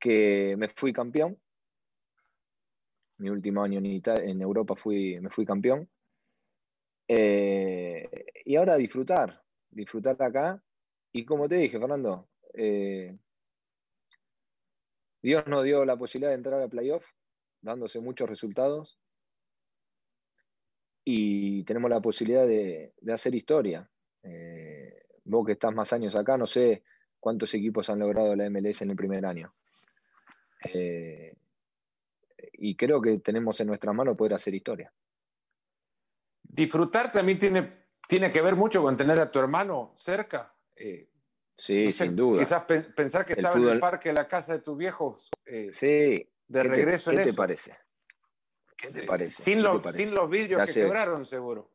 que 0.00 0.56
me 0.56 0.68
fui 0.70 0.92
campeón. 0.92 1.38
Mi 3.18 3.30
último 3.30 3.62
año 3.62 3.78
en, 3.78 4.02
en 4.04 4.42
Europa 4.42 4.74
fui, 4.74 5.20
me 5.20 5.30
fui 5.30 5.46
campeón. 5.46 5.88
Eh, 7.06 8.26
y 8.44 8.56
ahora 8.56 8.76
disfrutar, 8.76 9.42
disfrutar 9.70 10.20
acá. 10.20 10.60
Y 11.12 11.24
como 11.24 11.48
te 11.48 11.56
dije, 11.56 11.78
Fernando, 11.78 12.28
Dios 15.26 15.44
nos 15.48 15.64
dio 15.64 15.84
la 15.84 15.96
posibilidad 15.96 16.30
de 16.30 16.36
entrar 16.36 16.62
a 16.62 16.68
playoff, 16.68 17.04
dándose 17.60 17.98
muchos 17.98 18.30
resultados. 18.30 18.96
Y 21.04 21.64
tenemos 21.64 21.90
la 21.90 22.00
posibilidad 22.00 22.46
de, 22.46 22.94
hacer 23.12 23.34
historia. 23.34 23.90
Eh, 24.22 25.02
vos 25.24 25.44
que 25.44 25.54
estás 25.54 25.74
más 25.74 25.92
años 25.92 26.14
acá, 26.14 26.38
no 26.38 26.46
sé 26.46 26.84
cuántos 27.18 27.52
equipos 27.54 27.90
han 27.90 27.98
logrado 27.98 28.36
la 28.36 28.48
MLS 28.48 28.82
en 28.82 28.90
el 28.90 28.96
primer 28.96 29.26
año. 29.26 29.52
Eh, 30.72 31.34
y 32.52 32.76
creo 32.76 33.02
que 33.02 33.18
tenemos 33.18 33.58
en 33.58 33.66
nuestras 33.66 33.96
manos 33.96 34.16
poder 34.16 34.34
hacer 34.34 34.54
historia. 34.54 34.94
Disfrutar 36.40 37.10
también 37.10 37.38
tiene, 37.38 37.88
tiene 38.06 38.30
que 38.30 38.42
ver 38.42 38.54
mucho 38.54 38.80
con 38.80 38.96
tener 38.96 39.18
a 39.18 39.28
tu 39.28 39.40
hermano 39.40 39.92
cerca. 39.96 40.54
Eh, 40.76 41.08
Sí, 41.58 41.90
sin 41.92 42.14
duda. 42.14 42.38
Quizás 42.38 42.64
pensar 42.64 43.24
que 43.24 43.32
estaba 43.32 43.56
en 43.56 43.68
el 43.68 43.80
parque 43.80 44.10
de 44.10 44.14
la 44.14 44.28
casa 44.28 44.52
de 44.54 44.58
tus 44.60 44.76
viejos. 44.76 45.30
Eh, 45.44 45.70
sí. 45.72 46.28
De 46.46 46.62
regreso 46.62 47.10
¿qué 47.10 47.18
te 47.18 47.32
parece? 47.32 47.76
¿Qué 48.76 48.88
te 48.88 49.02
parece? 49.04 49.42
Sin, 49.42 49.64
sin 49.92 50.14
los 50.14 50.30
vidrios 50.30 50.64
que 50.66 50.80
quebraron, 50.82 51.24
seguro. 51.24 51.72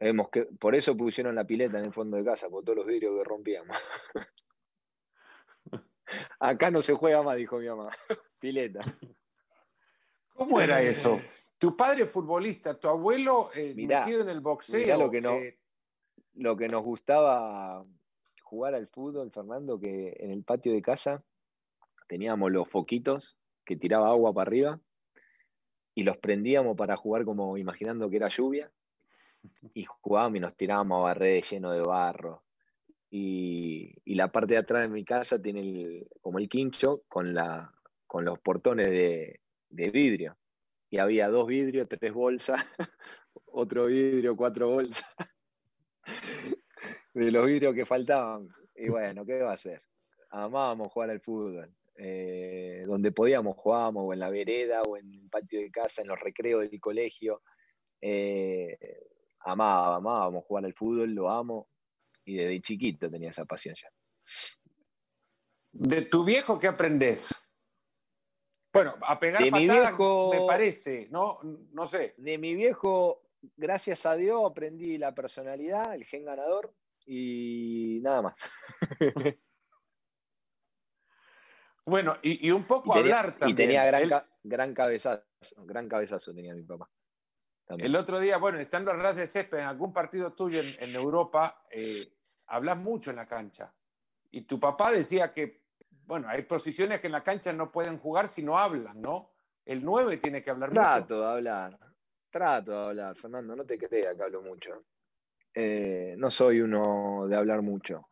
Hemos 0.00 0.30
que, 0.30 0.44
por 0.44 0.74
eso 0.74 0.96
pusieron 0.96 1.34
la 1.34 1.46
pileta 1.46 1.78
en 1.78 1.84
el 1.86 1.92
fondo 1.92 2.16
de 2.16 2.24
casa, 2.24 2.48
por 2.48 2.64
todos 2.64 2.78
los 2.78 2.86
vidrios 2.86 3.16
que 3.16 3.24
rompíamos. 3.24 3.76
Acá 6.40 6.70
no 6.70 6.82
se 6.82 6.94
juega 6.94 7.22
más, 7.22 7.36
dijo 7.36 7.58
mi 7.58 7.68
mamá. 7.68 7.90
pileta. 8.40 8.80
¿Cómo 10.34 10.60
era 10.60 10.82
eso? 10.82 11.20
Tu 11.58 11.76
padre 11.76 12.06
futbolista, 12.06 12.78
tu 12.78 12.88
abuelo 12.88 13.50
eh, 13.54 13.72
metido 13.76 14.22
en 14.22 14.28
el 14.28 14.40
boxeo. 14.40 14.98
lo 14.98 15.10
que, 15.10 15.20
no, 15.20 15.34
eh, 15.34 15.60
lo 16.34 16.56
que 16.56 16.68
nos 16.68 16.82
gustaba 16.82 17.86
jugar 18.44 18.74
al 18.74 18.86
fútbol, 18.86 19.32
Fernando, 19.32 19.80
que 19.80 20.16
en 20.20 20.30
el 20.30 20.44
patio 20.44 20.72
de 20.72 20.82
casa 20.82 21.24
teníamos 22.08 22.52
los 22.52 22.68
foquitos 22.68 23.36
que 23.64 23.76
tiraba 23.76 24.10
agua 24.10 24.32
para 24.32 24.48
arriba 24.48 24.80
y 25.94 26.02
los 26.02 26.18
prendíamos 26.18 26.76
para 26.76 26.96
jugar 26.96 27.24
como 27.24 27.56
imaginando 27.56 28.08
que 28.08 28.16
era 28.16 28.28
lluvia 28.28 28.70
y 29.72 29.84
jugábamos 29.84 30.36
y 30.36 30.40
nos 30.40 30.56
tirábamos 30.56 31.00
a 31.00 31.02
barrer 31.02 31.42
lleno 31.42 31.72
de 31.72 31.80
barro. 31.80 32.42
Y, 33.10 33.94
la 34.04 34.30
parte 34.30 34.54
de 34.54 34.60
atrás 34.60 34.82
de 34.82 34.88
mi 34.88 35.04
casa 35.04 35.40
tiene 35.40 36.06
como 36.20 36.38
el 36.38 36.48
quincho 36.48 37.02
con, 37.08 37.34
la, 37.34 37.72
con 38.06 38.24
los 38.24 38.38
portones 38.38 38.88
de, 38.88 39.40
de 39.70 39.90
vidrio. 39.90 40.36
Y 40.90 40.98
había 40.98 41.28
dos 41.28 41.46
vidrios, 41.46 41.88
tres 41.88 42.12
bolsas, 42.12 42.64
otro 43.46 43.86
vidrio, 43.86 44.36
cuatro 44.36 44.68
bolsas 44.68 45.14
de 47.14 47.30
los 47.30 47.46
vidrios 47.46 47.74
que 47.74 47.86
faltaban. 47.86 48.48
Y 48.74 48.88
bueno, 48.88 49.24
¿qué 49.24 49.40
va 49.42 49.52
a 49.52 49.54
hacer? 49.54 49.80
Amábamos 50.30 50.92
jugar 50.92 51.10
al 51.10 51.20
fútbol. 51.20 51.72
Eh, 51.96 52.82
donde 52.88 53.12
podíamos 53.12 53.56
jugábamos, 53.56 54.02
o 54.04 54.12
en 54.12 54.18
la 54.18 54.28
vereda, 54.28 54.82
o 54.82 54.96
en 54.96 55.14
el 55.14 55.28
patio 55.30 55.60
de 55.60 55.70
casa, 55.70 56.02
en 56.02 56.08
los 56.08 56.18
recreos 56.18 56.68
del 56.68 56.80
colegio. 56.80 57.42
Eh, 58.00 58.76
amaba, 59.40 59.96
amábamos 59.96 60.44
jugar 60.44 60.64
al 60.64 60.74
fútbol, 60.74 61.14
lo 61.14 61.30
amo. 61.30 61.68
Y 62.24 62.36
desde 62.36 62.60
chiquito 62.60 63.08
tenía 63.08 63.30
esa 63.30 63.44
pasión 63.44 63.76
ya. 63.80 63.88
¿De 65.70 66.02
tu 66.02 66.24
viejo 66.24 66.58
qué 66.58 66.66
aprendes? 66.66 67.32
Bueno, 68.72 68.96
a 69.02 69.20
pegar 69.20 69.42
de 69.42 69.52
mi 69.52 69.68
viejo, 69.68 70.32
me 70.32 70.44
parece, 70.46 71.06
¿no? 71.10 71.38
No 71.42 71.86
sé. 71.86 72.14
De 72.16 72.38
mi 72.38 72.56
viejo, 72.56 73.22
gracias 73.56 74.04
a 74.04 74.16
Dios, 74.16 74.42
aprendí 74.50 74.98
la 74.98 75.14
personalidad, 75.14 75.94
el 75.94 76.04
gen 76.06 76.24
ganador 76.24 76.74
y 77.06 78.00
nada 78.02 78.22
más. 78.22 78.34
bueno, 81.86 82.16
y, 82.22 82.50
un 82.50 82.64
poco 82.64 82.94
hablar 82.94 83.38
también. 83.38 83.50
Y 83.50 83.54
tenía 83.54 83.84
gran, 83.86 84.24
gran 84.42 84.74
cabezazo, 84.74 85.24
gran 85.58 85.88
cabezazo 85.88 86.34
tenía 86.34 86.54
mi 86.54 86.62
papá. 86.62 86.88
El 87.68 87.96
otro 87.96 88.20
día, 88.20 88.36
bueno, 88.36 88.58
estando 88.58 88.90
al 88.90 89.00
ras 89.00 89.16
de 89.16 89.26
césped 89.26 89.58
en 89.58 89.64
algún 89.64 89.92
partido 89.92 90.32
tuyo 90.34 90.60
en, 90.80 90.94
Europa, 90.94 91.64
eh, 91.70 92.12
hablas 92.46 92.76
mucho 92.76 93.10
en 93.10 93.16
la 93.16 93.26
cancha. 93.26 93.72
Y 94.30 94.42
tu 94.42 94.60
papá 94.60 94.90
decía 94.90 95.32
que, 95.32 95.64
bueno, 96.04 96.28
hay 96.28 96.42
posiciones 96.42 97.00
que 97.00 97.06
en 97.06 97.12
la 97.12 97.22
cancha 97.22 97.52
no 97.52 97.72
pueden 97.72 97.98
jugar 97.98 98.28
si 98.28 98.42
no 98.42 98.58
hablan, 98.58 99.00
¿no? 99.00 99.30
El 99.64 99.82
9 99.82 100.18
tiene 100.18 100.42
que 100.42 100.50
hablar 100.50 100.70
mucho. 100.70 100.82
Trato 100.82 101.20
de 101.20 101.26
hablar, 101.26 101.78
trato 102.30 102.70
de 102.70 102.86
hablar, 102.88 103.16
Fernando, 103.16 103.56
no 103.56 103.64
te 103.64 103.78
creas 103.78 104.14
que 104.14 104.22
hablo 104.22 104.42
mucho. 104.42 104.84
Eh, 105.54 106.16
no 106.18 106.30
soy 106.30 106.60
uno 106.60 107.26
de 107.28 107.36
hablar 107.36 107.62
mucho. 107.62 108.08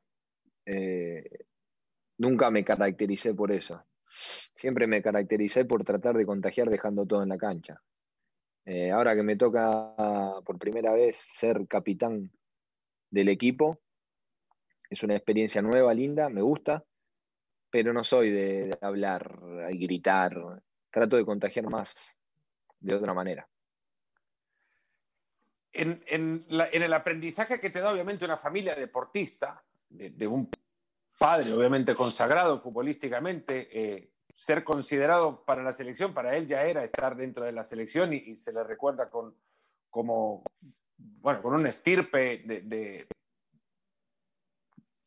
Eh, 0.64 1.24
nunca 2.18 2.50
me 2.50 2.64
caractericé 2.64 3.34
por 3.34 3.50
eso. 3.50 3.84
Siempre 4.54 4.86
me 4.86 5.02
caractericé 5.02 5.64
por 5.64 5.84
tratar 5.84 6.16
de 6.16 6.26
contagiar 6.26 6.70
dejando 6.70 7.04
todo 7.04 7.22
en 7.22 7.30
la 7.30 7.38
cancha. 7.38 7.82
Eh, 8.64 8.92
ahora 8.92 9.16
que 9.16 9.24
me 9.24 9.36
toca 9.36 10.40
por 10.44 10.58
primera 10.58 10.92
vez 10.92 11.16
ser 11.16 11.66
capitán 11.66 12.30
del 13.10 13.28
equipo, 13.28 13.80
es 14.88 15.02
una 15.02 15.16
experiencia 15.16 15.62
nueva, 15.62 15.92
linda, 15.94 16.28
me 16.28 16.42
gusta, 16.42 16.84
pero 17.70 17.92
no 17.92 18.04
soy 18.04 18.30
de, 18.30 18.66
de 18.66 18.78
hablar 18.82 19.40
y 19.70 19.78
gritar. 19.78 20.62
Trato 20.90 21.16
de 21.16 21.24
contagiar 21.24 21.68
más 21.68 22.18
de 22.78 22.94
otra 22.94 23.14
manera 23.14 23.48
en, 25.72 26.44
el 26.48 26.92
aprendizaje 26.92 27.60
que 27.60 27.70
te 27.70 27.80
da 27.80 27.92
obviamente 27.92 28.24
una 28.24 28.36
familia 28.36 28.74
deportista, 28.74 29.64
de, 29.88 30.26
un 30.26 30.50
padre 31.18 31.52
obviamente 31.52 31.94
consagrado 31.94 32.60
futbolísticamente, 32.60 33.68
eh, 33.72 34.12
ser 34.34 34.64
considerado 34.64 35.44
para 35.44 35.62
la 35.62 35.72
selección, 35.72 36.14
para 36.14 36.36
él 36.36 36.46
ya 36.46 36.64
era 36.64 36.84
estar 36.84 37.16
dentro 37.16 37.44
de 37.44 37.52
la 37.52 37.64
selección 37.64 38.12
y, 38.12 38.34
se 38.36 38.52
le 38.52 38.64
recuerda 38.64 39.10
con, 39.10 39.36
como, 39.90 40.42
bueno, 40.96 41.42
con 41.42 41.54
un 41.54 41.66
estirpe 41.66 42.38
de, 42.38 43.06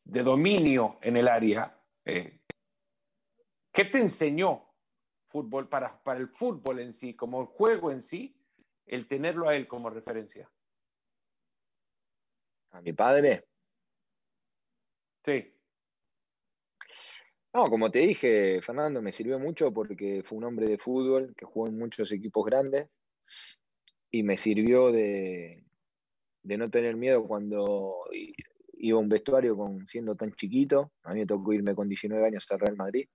dominio 0.04 0.98
en 1.02 1.16
el 1.16 1.28
área. 1.28 1.78
Eh, 2.04 2.40
¿Qué 3.72 3.84
te 3.84 3.98
enseñó 3.98 4.70
fútbol 5.26 5.68
para, 5.68 6.02
para 6.02 6.18
el 6.18 6.28
fútbol 6.28 6.78
en 6.78 6.92
sí, 6.92 7.14
como 7.14 7.40
el 7.42 7.46
juego 7.46 7.90
en 7.90 8.00
sí, 8.00 8.40
el 8.86 9.06
tenerlo 9.06 9.48
a 9.48 9.56
él 9.56 9.66
como 9.66 9.90
referencia? 9.90 10.48
A 12.76 12.80
mi 12.82 12.92
padre. 12.92 13.44
Sí. 15.24 15.52
No, 17.54 17.64
como 17.64 17.90
te 17.90 18.00
dije, 18.00 18.60
Fernando, 18.60 19.00
me 19.00 19.12
sirvió 19.12 19.38
mucho 19.38 19.72
porque 19.72 20.22
fue 20.22 20.38
un 20.38 20.44
hombre 20.44 20.68
de 20.68 20.78
fútbol 20.78 21.34
que 21.34 21.46
jugó 21.46 21.68
en 21.68 21.78
muchos 21.78 22.12
equipos 22.12 22.44
grandes 22.44 22.90
y 24.10 24.22
me 24.22 24.36
sirvió 24.36 24.92
de, 24.92 25.64
no 26.42 26.70
tener 26.70 26.96
miedo 26.96 27.26
cuando 27.26 27.94
iba 28.74 28.98
a 28.98 29.00
un 29.00 29.08
vestuario 29.08 29.56
con, 29.56 29.86
siendo 29.86 30.14
tan 30.16 30.32
chiquito. 30.34 30.92
A 31.02 31.14
mí 31.14 31.20
me 31.20 31.26
tocó 31.26 31.54
irme 31.54 31.74
con 31.74 31.88
19 31.88 32.26
años 32.26 32.46
a 32.50 32.58
Real 32.58 32.76
Madrid 32.76 33.08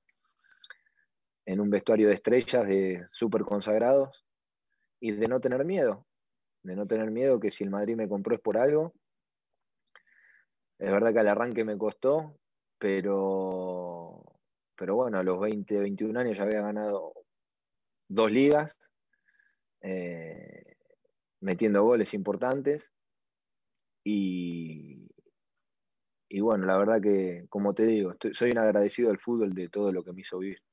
en 1.46 1.60
un 1.60 1.70
vestuario 1.70 2.08
de 2.08 2.14
estrellas, 2.16 2.68
de 2.68 3.06
súper 3.10 3.42
consagrados, 3.44 4.26
y 5.00 5.12
de 5.12 5.28
no 5.28 5.40
tener 5.40 5.66
miedo, 5.66 6.06
de 6.64 6.76
no 6.76 6.86
tener 6.86 7.10
miedo 7.12 7.40
que 7.40 7.52
si 7.52 7.64
el 7.64 7.72
Madrid 7.72 7.96
me 7.96 8.08
compró 8.08 8.36
es 8.36 8.42
por 8.42 8.58
algo 8.58 8.94
es 10.82 10.92
verdad 10.92 11.14
que 11.14 11.20
al 11.20 11.28
arranque 11.28 11.64
me 11.64 11.78
costó, 11.78 12.40
pero, 12.80 14.24
pero 14.76 14.96
bueno, 14.96 15.20
a 15.20 15.24
los 15.24 15.40
20, 15.40 15.80
21 15.80 16.20
años 16.20 16.38
ya 16.38 16.44
había 16.44 16.64
ganado 16.64 17.14
dos 18.08 18.32
ligas, 18.32 18.76
eh, 19.82 20.76
metiendo 21.40 21.84
goles 21.84 22.16
importantes. 22.16 22.92
Y, 24.04 25.08
y 26.28 26.40
bueno, 26.40 26.66
la 26.66 26.80
verdad 26.80 27.00
que, 27.00 27.46
como 27.48 27.76
te 27.76 27.86
digo, 27.86 28.16
soy 28.34 28.50
un 28.50 28.58
agradecido 28.58 29.12
al 29.12 29.20
fútbol 29.20 29.54
de 29.54 29.70
todo 29.70 29.92
lo 29.92 30.04
que 30.04 30.14
me 30.14 30.22
hizo 30.22 30.40
vivir. 30.40 30.64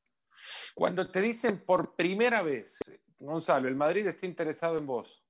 Cuando 0.74 1.10
te 1.10 1.20
dicen 1.20 1.62
por 1.66 1.96
primera 1.96 2.40
vez, 2.40 2.78
Gonzalo, 3.18 3.68
el 3.68 3.76
Madrid 3.76 4.06
está 4.06 4.24
interesado 4.24 4.78
en 4.78 4.86
vos, 4.86 5.22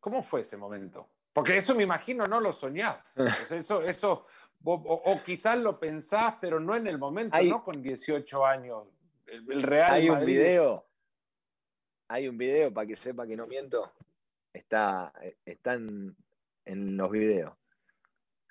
¿cómo 0.00 0.24
fue 0.24 0.40
ese 0.40 0.56
momento? 0.56 1.08
Porque 1.32 1.56
eso 1.56 1.74
me 1.74 1.82
imagino 1.82 2.26
no 2.26 2.40
lo 2.40 2.52
soñás. 2.52 3.14
eso, 3.50 3.82
eso, 3.82 4.26
o, 4.64 5.20
quizás 5.24 5.58
lo 5.58 5.78
pensás, 5.78 6.34
pero 6.40 6.60
no 6.60 6.74
en 6.74 6.86
el 6.86 6.98
momento, 6.98 7.40
no 7.42 7.62
con 7.62 7.82
18 7.82 8.46
años. 8.46 8.86
El, 9.26 9.62
Real 9.62 9.92
Hay 9.92 10.10
un 10.10 10.24
video. 10.24 10.84
Hay 12.08 12.28
un 12.28 12.38
video 12.38 12.72
para 12.72 12.86
que 12.86 12.96
sepa 12.96 13.26
que 13.26 13.36
no 13.36 13.46
miento. 13.46 13.92
Está, 14.52 15.12
están 15.44 16.16
en 16.64 16.96
los 16.96 17.10
videos. 17.10 17.54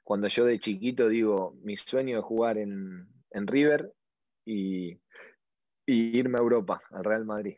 Cuando 0.04 0.28
yo 0.28 0.46
de 0.46 0.60
chiquito 0.60 1.10
digo, 1.10 1.58
mi 1.63 1.76
sueño 1.76 2.20
es 2.20 2.24
jugar 2.24 2.58
en, 2.58 3.08
River 3.32 3.94
y, 4.46 4.98
irme 5.86 6.38
a 6.38 6.42
Europa, 6.42 6.82
al 6.92 7.04
Real 7.04 7.26
Madrid. 7.26 7.58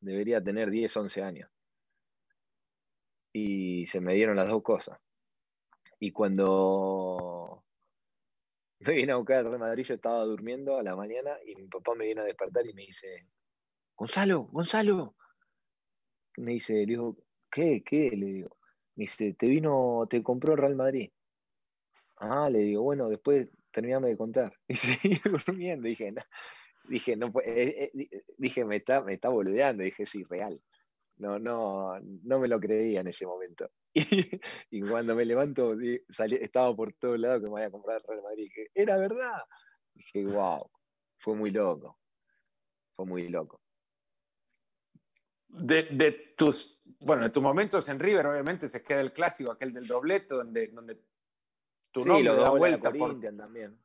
Debería 0.00 0.42
tener 0.42 0.70
10, 0.70 0.94
11 0.94 1.22
años. 1.22 1.50
Y 3.38 3.84
se 3.84 4.00
me 4.00 4.14
dieron 4.14 4.36
las 4.36 4.48
dos 4.48 4.62
cosas. 4.62 4.98
Y 6.00 6.10
cuando 6.10 7.62
me 8.80 8.94
vine 8.94 9.12
a 9.12 9.16
buscar 9.16 9.40
al 9.40 9.44
Real 9.44 9.58
Madrid, 9.58 9.84
yo 9.84 9.94
estaba 9.94 10.24
durmiendo 10.24 10.78
a 10.78 10.82
la 10.82 10.96
mañana 10.96 11.36
y 11.44 11.54
mi 11.54 11.68
papá 11.68 11.94
me 11.94 12.06
viene 12.06 12.22
a 12.22 12.24
despertar 12.24 12.66
y 12.66 12.72
me 12.72 12.86
dice, 12.86 13.26
Gonzalo, 13.94 14.44
Gonzalo. 14.44 15.16
Me 16.38 16.52
dice, 16.52 16.72
le 16.72 16.86
digo, 16.86 17.18
¿qué? 17.50 17.82
¿Qué? 17.84 18.10
Le 18.16 18.26
digo, 18.26 18.56
me 18.94 19.02
dice, 19.02 19.34
te 19.34 19.48
vino, 19.48 20.06
te 20.08 20.22
compró 20.22 20.54
el 20.54 20.58
Real 20.58 20.76
Madrid. 20.76 21.10
Ah, 22.16 22.48
le 22.48 22.60
digo, 22.60 22.84
bueno, 22.84 23.10
después 23.10 23.48
terminame 23.70 24.08
de 24.08 24.16
contar. 24.16 24.54
Y 24.68 24.76
seguí 24.76 25.20
durmiendo. 25.22 25.88
Dije, 25.88 26.10
no, 26.10 26.22
dije, 26.88 27.16
no, 27.16 27.26
eh, 27.44 27.90
eh, 27.94 28.22
dije, 28.38 28.64
me 28.64 28.76
está, 28.76 29.02
me 29.02 29.12
está 29.12 29.28
boludeando. 29.28 29.82
Dije, 29.82 30.06
sí, 30.06 30.24
real. 30.24 30.58
No, 31.18 31.38
no, 31.38 31.98
no 32.00 32.38
me 32.38 32.48
lo 32.48 32.60
creía 32.60 33.00
en 33.00 33.08
ese 33.08 33.26
momento. 33.26 33.70
Y, 34.70 34.82
cuando 34.82 35.14
me 35.14 35.24
levanto, 35.24 35.74
estaba 35.80 36.76
por 36.76 36.92
todos 36.94 37.18
lados 37.18 37.40
que 37.40 37.46
me 37.46 37.50
voy 37.50 37.62
a 37.62 37.70
comprar 37.70 37.96
el 37.96 38.06
Real 38.06 38.22
Madrid. 38.22 38.44
Dije, 38.44 38.70
era 38.74 38.98
verdad. 38.98 39.42
Dije, 39.94 40.26
wow, 40.26 40.70
fue 41.18 41.34
muy 41.34 41.50
loco. 41.50 41.98
Fue 42.94 43.06
muy 43.06 43.28
loco. 43.28 43.62
De, 45.48 45.84
de 45.84 46.34
tus 46.36 46.76
bueno, 47.00 47.24
en 47.24 47.32
tus 47.32 47.42
momentos 47.42 47.88
en 47.88 47.98
River, 47.98 48.26
obviamente, 48.26 48.68
se 48.68 48.82
queda 48.82 49.00
el 49.00 49.12
clásico, 49.12 49.50
aquel 49.50 49.72
del 49.72 49.86
dobleto, 49.86 50.36
donde, 50.36 50.68
donde 50.68 51.00
tu 51.90 52.04
nombre 52.04 52.34
da 52.34 52.50
vuelta 52.50 52.92
por, 52.92 53.20
también. 53.36 53.78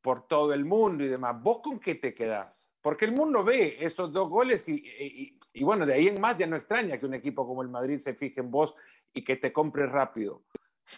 por 0.00 0.26
todo 0.26 0.52
el 0.52 0.64
mundo 0.64 1.04
y 1.04 1.08
demás. 1.08 1.40
¿Vos 1.42 1.60
con 1.62 1.78
qué 1.78 1.96
te 1.96 2.14
quedás? 2.14 2.72
Porque 2.86 3.04
el 3.04 3.10
mundo 3.10 3.42
ve 3.42 3.78
esos 3.80 4.12
dos 4.12 4.28
goles 4.28 4.68
y, 4.68 5.34
y, 5.52 5.64
bueno, 5.64 5.84
de 5.84 5.94
ahí 5.94 6.06
en 6.06 6.20
más 6.20 6.36
ya 6.36 6.46
no 6.46 6.54
extraña 6.54 6.96
que 6.96 7.04
un 7.04 7.14
equipo 7.14 7.44
como 7.44 7.60
el 7.62 7.68
Madrid 7.68 7.96
se 7.96 8.14
fije 8.14 8.38
en 8.38 8.48
vos 8.48 8.76
y 9.12 9.24
que 9.24 9.34
te 9.34 9.52
compre 9.52 9.86
rápido. 9.86 10.44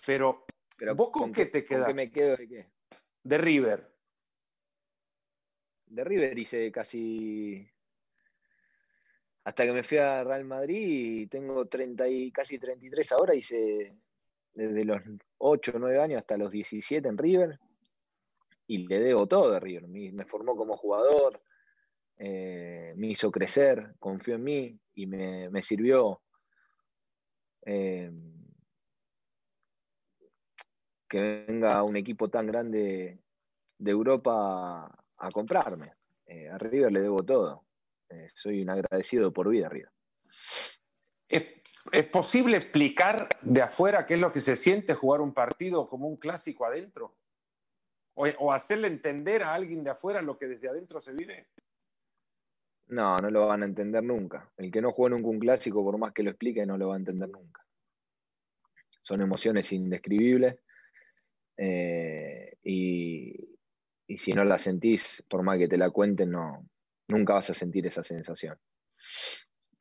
Pero, 0.05 0.44
Pero 0.77 0.94
¿vos 0.94 1.09
con, 1.09 1.33
qué 1.33 1.46
te 1.46 1.64
quedás? 1.64 1.87
¿Con 1.87 1.96
me 1.96 2.12
quedo 2.12 2.37
de 2.37 2.46
qué? 2.46 2.66
De 3.22 3.38
River. 3.38 3.90
De 5.87 6.05
River 6.05 6.38
hice 6.38 6.70
casi 6.70 7.66
hasta 9.44 9.64
que 9.64 9.72
me 9.72 9.83
fui 9.83 9.96
a 9.96 10.24
Real 10.24 10.44
Madrid 10.44 11.22
y 11.22 11.27
tengo 11.27 11.68
30 11.68 12.07
y 12.07 12.31
casi 12.31 12.59
33 12.59 13.12
ahora, 13.12 13.35
hice 13.35 13.96
desde 14.53 14.85
los 14.85 15.01
8 15.38 15.72
o 15.74 15.79
9 15.79 16.03
años 16.03 16.18
hasta 16.18 16.37
los 16.37 16.51
17 16.51 17.09
en 17.09 17.16
River 17.16 17.59
y 18.66 18.87
le 18.87 19.01
debo 19.01 19.27
todo 19.27 19.55
a 19.55 19.59
River. 19.59 19.88
Me, 19.88 20.27
formó 20.27 20.55
como 20.55 20.77
jugador, 20.77 21.40
eh, 22.18 22.94
me 22.96 23.09
hizo 23.09 23.31
crecer, 23.31 23.94
confió 24.00 24.35
en 24.35 24.44
mí 24.44 24.81
y 24.94 25.07
me, 25.07 25.62
sirvió 25.62 26.20
eh, 27.64 28.11
que 31.09 31.44
venga 31.46 31.83
un 31.85 31.96
equipo 31.96 32.28
tan 32.28 32.46
grande 32.46 33.20
de 33.78 33.90
Europa 33.90 34.90
a, 35.16 35.31
comprarme. 35.31 35.94
Eh, 36.26 36.48
a 36.48 36.59
River 36.59 36.92
le 36.92 37.00
debo 37.00 37.22
todo. 37.22 37.64
Soy 38.35 38.62
un 38.62 38.70
agradecido 38.70 39.33
por 39.33 39.48
vida 39.48 39.66
arriba. 39.66 39.92
¿Es, 41.28 42.07
posible 42.11 42.57
explicar 42.57 43.28
de 43.42 43.62
afuera 43.62 44.07
qué 44.07 44.14
es 44.14 44.20
lo 44.20 44.33
que 44.33 44.40
se 44.40 44.57
siente 44.57 44.94
jugar 44.94 45.20
un 45.20 45.33
partido 45.33 45.88
como 45.88 46.09
un 46.09 46.16
clásico 46.16 46.64
adentro? 46.64 47.16
O, 48.14 48.52
hacerle 48.52 48.88
entender 48.88 49.44
a 49.44 49.54
alguien 49.54 49.85
de 49.85 49.90
afuera 49.90 50.20
lo 50.20 50.37
que 50.37 50.48
desde 50.48 50.68
adentro 50.68 51.00
se 51.00 51.12
vive? 51.12 51.46
No, 52.88 53.16
no 53.18 53.31
lo 53.31 53.46
van 53.46 53.62
a 53.62 53.66
entender 53.66 54.03
nunca. 54.03 54.51
El 54.57 54.70
que 54.70 54.81
no 54.81 54.92
juega 54.92 55.14
nunca 55.14 55.29
un 55.29 55.38
clásico, 55.38 55.85
por 55.85 55.98
más 55.98 56.12
que 56.12 56.22
lo 56.22 56.31
explique, 56.31 56.64
no 56.64 56.79
lo 56.79 56.88
va 56.88 56.94
a 56.94 56.98
entender 56.98 57.29
nunca. 57.29 57.64
Son 59.03 59.20
emociones 59.20 59.72
indescribibles. 59.72 60.59
Eh, 61.57 62.57
y, 62.62 63.59
y, 64.07 64.18
si 64.18 64.33
no 64.33 64.44
la 64.44 64.59
sentís, 64.59 65.24
por 65.29 65.42
más 65.42 65.59
que 65.59 65.68
te 65.68 65.77
la 65.77 65.90
cuenten, 65.90 66.31
no, 66.31 66.68
nunca 67.09 67.35
vas 67.35 67.51
a 67.51 67.55
sentir 67.55 67.87
esa 67.87 68.03
sensación. 68.03 68.57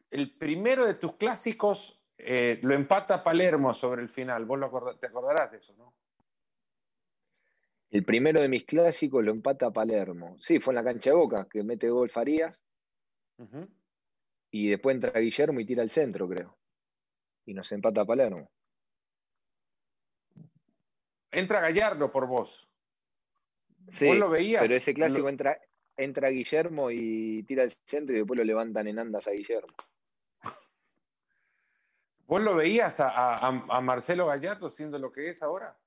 El 0.09 0.37
primero 0.37 0.85
de 0.85 0.95
tus 0.95 1.15
clásicos 1.15 2.01
eh, 2.17 2.59
lo 2.63 2.73
empata 2.73 3.23
Palermo 3.23 3.73
sobre 3.73 4.01
el 4.01 4.09
final. 4.09 4.45
Vos 4.45 4.59
te 4.99 5.07
acordarás 5.07 5.51
de 5.51 5.57
eso, 5.57 5.75
¿no? 5.75 5.93
El 7.89 8.03
primero 8.03 8.41
de 8.41 8.49
mis 8.49 8.65
clásicos 8.65 9.23
lo 9.23 9.31
empata 9.31 9.71
Palermo. 9.71 10.35
Sí, 10.39 10.59
fue 10.59 10.73
en 10.73 10.75
la 10.75 10.83
cancha 10.83 11.11
de 11.11 11.15
Boca, 11.15 11.47
que 11.49 11.63
mete 11.63 11.89
gol 11.89 12.09
Farías. 12.09 12.66
Y 14.51 14.69
después 14.69 14.95
entra 14.95 15.19
Guillermo 15.19 15.59
y 15.59 15.65
tira 15.65 15.83
al 15.83 15.89
centro, 15.89 16.27
creo. 16.27 16.57
Y 17.45 17.53
nos 17.53 17.71
empata 17.71 18.05
Palermo. 18.05 18.49
Entra 21.31 21.59
Gallardo 21.59 22.11
por 22.11 22.27
vos. 22.27 22.67
Sí, 23.89 24.07
¿Vos 24.07 24.17
lo 24.17 24.29
veías? 24.29 24.61
pero 24.61 24.73
ese 24.73 24.93
clásico 24.93 25.29
entra, 25.29 25.59
entra 25.95 26.29
Guillermo 26.29 26.91
y 26.91 27.43
tira 27.43 27.63
el 27.63 27.71
centro 27.71 28.15
y 28.15 28.19
después 28.19 28.37
lo 28.37 28.43
levantan 28.43 28.87
en 28.87 28.99
andas 28.99 29.27
a 29.27 29.31
Guillermo. 29.31 29.73
¿Vos 32.27 32.41
lo 32.41 32.55
veías 32.55 32.97
a, 32.99 33.51
Marcelo 33.81 34.27
Gallardo 34.27 34.69
siendo 34.69 34.97
lo 34.99 35.11
que 35.11 35.29
es 35.29 35.41
ahora? 35.43 35.77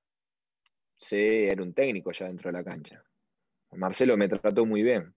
Sí, 0.96 1.46
era 1.48 1.62
un 1.62 1.72
técnico 1.72 2.12
ya 2.12 2.26
dentro 2.26 2.48
de 2.48 2.58
la 2.58 2.64
cancha. 2.64 3.02
Marcelo 3.72 4.16
me 4.16 4.28
trató 4.28 4.66
muy 4.66 4.82
bien. 4.82 5.14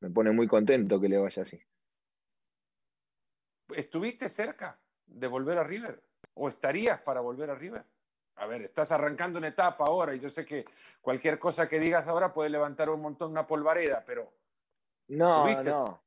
Me 0.00 0.10
pone 0.10 0.30
muy 0.30 0.46
contento 0.46 1.00
que 1.00 1.08
le 1.08 1.18
vaya 1.18 1.42
así. 1.42 1.60
¿Estuviste 3.74 4.28
cerca 4.28 4.78
de 5.06 5.26
volver 5.26 5.58
a 5.58 5.64
River? 5.64 6.02
¿O 6.34 6.48
estarías 6.48 7.00
para 7.00 7.20
volver 7.20 7.50
a 7.50 7.54
River? 7.54 7.84
a 8.36 8.46
ver, 8.46 8.62
estás 8.62 8.92
arrancando 8.92 9.38
una 9.38 9.48
etapa 9.48 9.84
ahora 9.86 10.14
y 10.14 10.20
yo 10.20 10.28
sé 10.28 10.44
que 10.44 10.66
cualquier 11.00 11.38
cosa 11.38 11.68
que 11.68 11.80
digas 11.80 12.06
ahora 12.06 12.34
puede 12.34 12.50
levantar 12.50 12.90
un 12.90 13.00
montón 13.00 13.30
una 13.30 13.46
polvareda, 13.46 14.04
pero... 14.06 14.30
No, 15.08 15.48
no. 15.62 16.02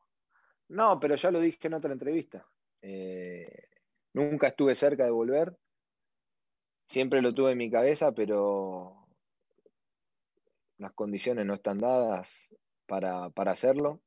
No, 0.68 1.00
pero 1.00 1.16
ya 1.16 1.32
lo 1.32 1.40
dije 1.40 1.68
en 1.68 1.74
otra 1.74 1.92
entrevista. 1.92 2.46
Eh, 2.82 3.70
nunca 4.14 4.48
estuve 4.48 4.76
cerca 4.76 5.04
de 5.06 5.10
volver. 5.10 5.58
Siempre 6.86 7.22
lo 7.22 7.34
tuve 7.34 7.54
en 7.54 7.58
mi 7.58 7.72
cabeza, 7.72 8.12
pero 8.12 9.08
las 10.78 10.92
condiciones 10.94 11.46
no 11.48 11.56
están 11.56 11.80
dadas 11.80 12.54
para, 12.86 13.32
hacerlo. 13.36 14.00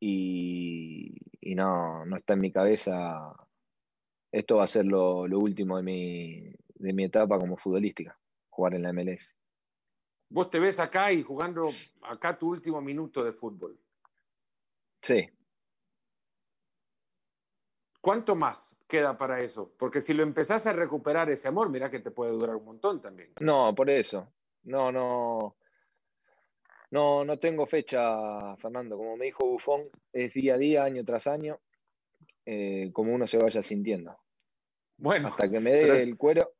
Y, 0.00 1.14
no, 1.54 2.06
no 2.06 2.16
está 2.16 2.32
en 2.32 2.40
mi 2.40 2.50
cabeza. 2.50 3.34
Esto 4.32 4.56
va 4.56 4.64
a 4.64 4.68
ser 4.68 4.86
lo 4.86 5.22
último 5.38 5.76
de 5.76 5.82
mi, 5.82 6.54
de 6.80 6.92
mi 6.92 7.04
etapa 7.04 7.38
como 7.38 7.56
futbolística, 7.56 8.18
jugar 8.48 8.74
en 8.74 8.82
la 8.82 8.92
MLS. 8.92 9.36
Vos 10.30 10.48
te 10.48 10.58
ves 10.58 10.80
acá 10.80 11.12
y 11.12 11.22
jugando 11.22 11.70
acá 12.02 12.38
tu 12.38 12.48
último 12.48 12.80
minuto 12.80 13.22
de 13.22 13.32
fútbol. 13.32 13.78
Sí. 15.02 15.28
¿Cuánto 18.00 18.34
más 18.34 18.76
queda 18.88 19.16
para 19.16 19.40
eso? 19.40 19.74
Porque 19.78 20.00
si 20.00 20.14
lo 20.14 20.22
empezás 20.22 20.66
a 20.66 20.72
recuperar 20.72 21.28
ese 21.28 21.48
amor, 21.48 21.68
mira 21.68 21.90
que 21.90 22.00
te 22.00 22.10
puede 22.10 22.32
durar 22.32 22.56
un 22.56 22.64
montón 22.64 23.00
también. 23.00 23.32
No, 23.40 23.74
por 23.74 23.90
eso. 23.90 24.32
No, 24.62 24.90
no. 24.90 25.56
No, 26.90 27.24
no 27.24 27.38
tengo 27.38 27.66
fecha, 27.66 28.56
Fernando. 28.56 28.96
Como 28.96 29.16
me 29.16 29.26
dijo 29.26 29.46
Bufón, 29.46 29.82
es 30.12 30.34
día 30.34 30.54
a 30.54 30.58
día, 30.58 30.84
año 30.84 31.04
tras 31.04 31.26
año, 31.26 31.60
eh, 32.44 32.90
como 32.92 33.14
uno 33.14 33.26
se 33.26 33.38
vaya 33.38 33.62
sintiendo. 33.62 34.18
Bueno. 34.96 35.28
Hasta 35.28 35.48
que 35.48 35.60
me 35.60 35.72
dé 35.72 36.02
el 36.02 36.16
cuero. 36.16 36.52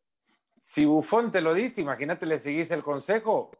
Si 0.57 0.85
Bufón 0.85 1.31
te 1.31 1.41
lo 1.41 1.55
dice, 1.55 1.81
imagínate, 1.81 2.27
le 2.27 2.39
seguís 2.39 2.71
el 2.71 2.83
consejo, 2.83 3.51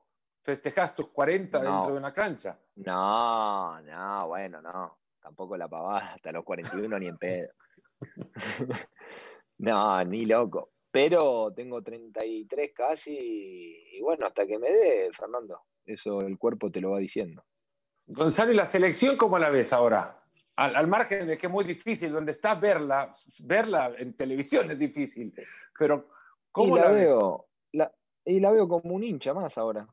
festejás 0.43 0.95
tus 0.95 1.09
40 1.09 1.59
dentro 1.59 1.93
de 1.93 1.99
una 1.99 2.13
cancha. 2.13 2.59
No, 2.77 3.81
no, 3.81 4.29
bueno, 4.29 4.61
no. 4.61 4.99
Tampoco 5.21 5.57
la 5.57 5.69
pavada, 5.69 6.15
hasta 6.15 6.33
los 6.33 6.45
41 6.45 6.99
ni 6.99 7.09
en 7.09 7.19
pedo. 7.19 7.53
no, 9.59 10.05
ni 10.05 10.25
loco. 10.25 10.71
Pero 10.91 11.53
tengo 11.55 11.83
33 11.83 12.73
casi 12.75 13.17
y, 13.93 14.01
bueno, 14.01 14.27
hasta 14.27 14.47
que 14.47 14.59
me 14.59 14.71
dé, 14.71 15.11
Fernando. 15.13 15.63
Eso 15.93 16.23
el 16.23 16.39
cuerpo 16.39 16.71
te 16.71 16.81
lo 16.81 16.91
va 16.91 16.99
diciendo. 16.99 17.45
Gonzalo, 18.07 18.53
¿y 18.53 18.57
la 18.57 18.67
selección 18.67 19.17
cómo 19.17 19.39
la 19.39 19.51
ves 19.51 19.73
ahora? 19.73 20.21
al, 20.61 20.87
margen 20.87 21.27
de 21.27 21.39
que 21.39 21.47
es 21.47 21.53
muy 21.53 21.65
difícil, 21.65 22.13
donde 22.13 22.33
está 22.33 22.55
verla, 22.55 23.11
verla 23.41 23.93
en 23.97 24.15
televisión 24.15 24.71
es 24.71 24.79
difícil, 24.79 25.33
pero 25.79 26.09
¿cómo 26.53 26.77
la, 26.77 26.91
veo? 26.91 27.47
y 28.25 28.41
la 28.41 28.51
veo 28.51 28.69
como 28.69 28.95
un 28.95 29.03
hincha 29.03 29.33
más 29.33 29.57
ahora. 29.59 29.89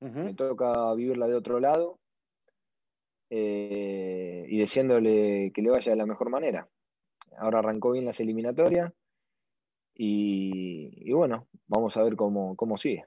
Me 0.00 0.34
toca 0.34 0.92
vivirla 0.92 1.26
de 1.26 1.34
otro 1.34 1.60
lado 1.60 1.98
eh, 3.30 4.44
y 4.46 4.58
deseándole 4.58 5.50
que 5.54 5.62
le 5.62 5.70
vaya 5.70 5.92
de 5.92 5.96
la 5.96 6.04
mejor 6.04 6.28
manera. 6.28 6.68
Ahora 7.38 7.60
arrancó 7.60 7.92
bien 7.92 8.04
las 8.04 8.20
eliminatorias 8.20 8.92
y, 9.94 11.10
bueno, 11.10 11.48
vamos 11.68 11.96
a 11.96 12.02
ver 12.02 12.16
cómo, 12.16 12.54
cómo 12.54 12.76
sigue. 12.76 13.06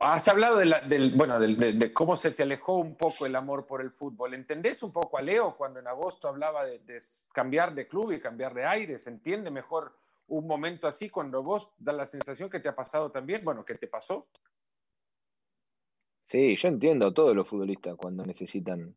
Has 0.00 0.26
hablado 0.28 0.56
de, 0.56 1.12
bueno, 1.14 1.38
de, 1.38 1.92
cómo 1.92 2.16
se 2.16 2.30
te 2.30 2.42
alejó 2.42 2.76
un 2.76 2.96
poco 2.96 3.26
el 3.26 3.36
amor 3.36 3.66
por 3.66 3.80
el 3.80 3.90
fútbol. 3.90 4.34
¿Entendés 4.34 4.82
un 4.82 4.92
poco 4.92 5.18
a 5.18 5.22
Leo 5.22 5.56
cuando 5.56 5.78
en 5.78 5.86
agosto 5.86 6.26
hablaba 6.26 6.64
de, 6.64 6.80
cambiar 7.32 7.74
de 7.74 7.86
club 7.86 8.12
y 8.12 8.20
cambiar 8.20 8.54
de 8.54 8.64
aire? 8.64 8.98
¿Se 8.98 9.10
entiende 9.10 9.50
mejor 9.50 9.96
un 10.28 10.46
momento 10.46 10.88
así 10.88 11.10
cuando 11.10 11.42
vos 11.42 11.70
da 11.78 11.92
la 11.92 12.06
sensación 12.06 12.48
que 12.50 12.60
te 12.60 12.68
ha 12.68 12.74
pasado 12.74 13.10
también? 13.10 13.44
Bueno, 13.44 13.64
que 13.64 13.74
te 13.74 13.86
pasó. 13.86 14.26
Sí, 16.26 16.56
yo 16.56 16.68
entiendo 16.68 17.06
a 17.06 17.14
todos 17.14 17.36
los 17.36 17.46
futbolistas 17.46 17.94
cuando 17.96 18.24
necesitan 18.24 18.96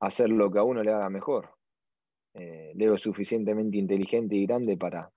hacer 0.00 0.30
lo 0.30 0.50
que 0.50 0.58
a 0.58 0.64
uno 0.64 0.82
le 0.82 0.92
haga 0.92 1.10
mejor. 1.10 1.54
Eh, 2.34 2.72
Leo 2.74 2.94
es 2.94 3.02
suficientemente 3.02 3.76
inteligente 3.76 4.34
y 4.34 4.46
grande 4.46 4.76
para 4.76 5.12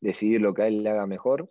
decidir 0.00 0.40
lo 0.40 0.54
que 0.54 0.62
a 0.62 0.66
él 0.68 0.82
le 0.82 0.90
haga 0.90 1.06
mejor. 1.06 1.50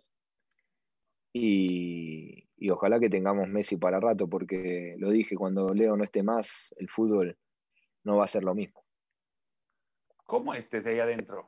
Y, 1.32 2.48
ojalá 2.70 2.98
que 2.98 3.10
tengamos 3.10 3.48
Messi 3.48 3.76
para 3.76 4.00
rato, 4.00 4.28
porque 4.28 4.96
lo 4.98 5.10
dije, 5.10 5.36
cuando 5.36 5.72
Leo 5.72 5.96
no 5.96 6.04
esté 6.04 6.22
más, 6.22 6.74
el 6.78 6.88
fútbol 6.88 7.36
no 8.04 8.16
va 8.16 8.24
a 8.24 8.28
ser 8.28 8.44
lo 8.44 8.54
mismo. 8.54 8.84
¿Cómo 10.24 10.54
es 10.54 10.68
desde 10.68 10.90
ahí 10.90 11.00
adentro? 11.00 11.46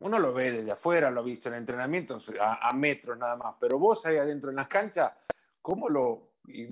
Uno 0.00 0.18
lo 0.18 0.32
ve 0.32 0.52
desde 0.52 0.70
afuera, 0.70 1.10
lo 1.10 1.20
ha 1.20 1.24
visto 1.24 1.48
en 1.48 1.56
entrenamientos 1.56 2.32
a, 2.40 2.68
a 2.68 2.72
metros 2.72 3.18
nada 3.18 3.36
más, 3.36 3.56
pero 3.60 3.78
vos 3.78 4.04
ahí 4.06 4.16
adentro 4.16 4.50
en 4.50 4.56
las 4.56 4.68
canchas, 4.68 5.12
¿cómo 5.60 5.88
lo, 5.88 6.30
y 6.48 6.66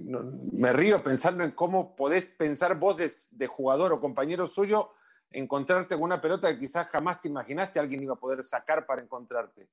me 0.53 0.73
río 0.73 1.03
pensando 1.03 1.45
en 1.45 1.53
cómo 1.53 1.95
podés 1.95 2.27
pensar 2.27 2.79
vos 2.79 2.97
de, 2.97 3.47
jugador 3.47 3.93
o 3.93 4.01
compañero 4.01 4.47
suyo, 4.47 4.91
encontrarte 5.31 5.95
con 5.95 6.05
una 6.05 6.21
pelota 6.21 6.49
que 6.49 6.59
quizás 6.59 6.87
jamás 6.89 7.21
te 7.21 7.29
imaginaste 7.29 7.79
alguien 7.79 8.03
iba 8.03 8.15
a 8.15 8.19
poder 8.19 8.43
sacar 8.43 8.87
para 8.87 9.03
encontrarte. 9.03 9.69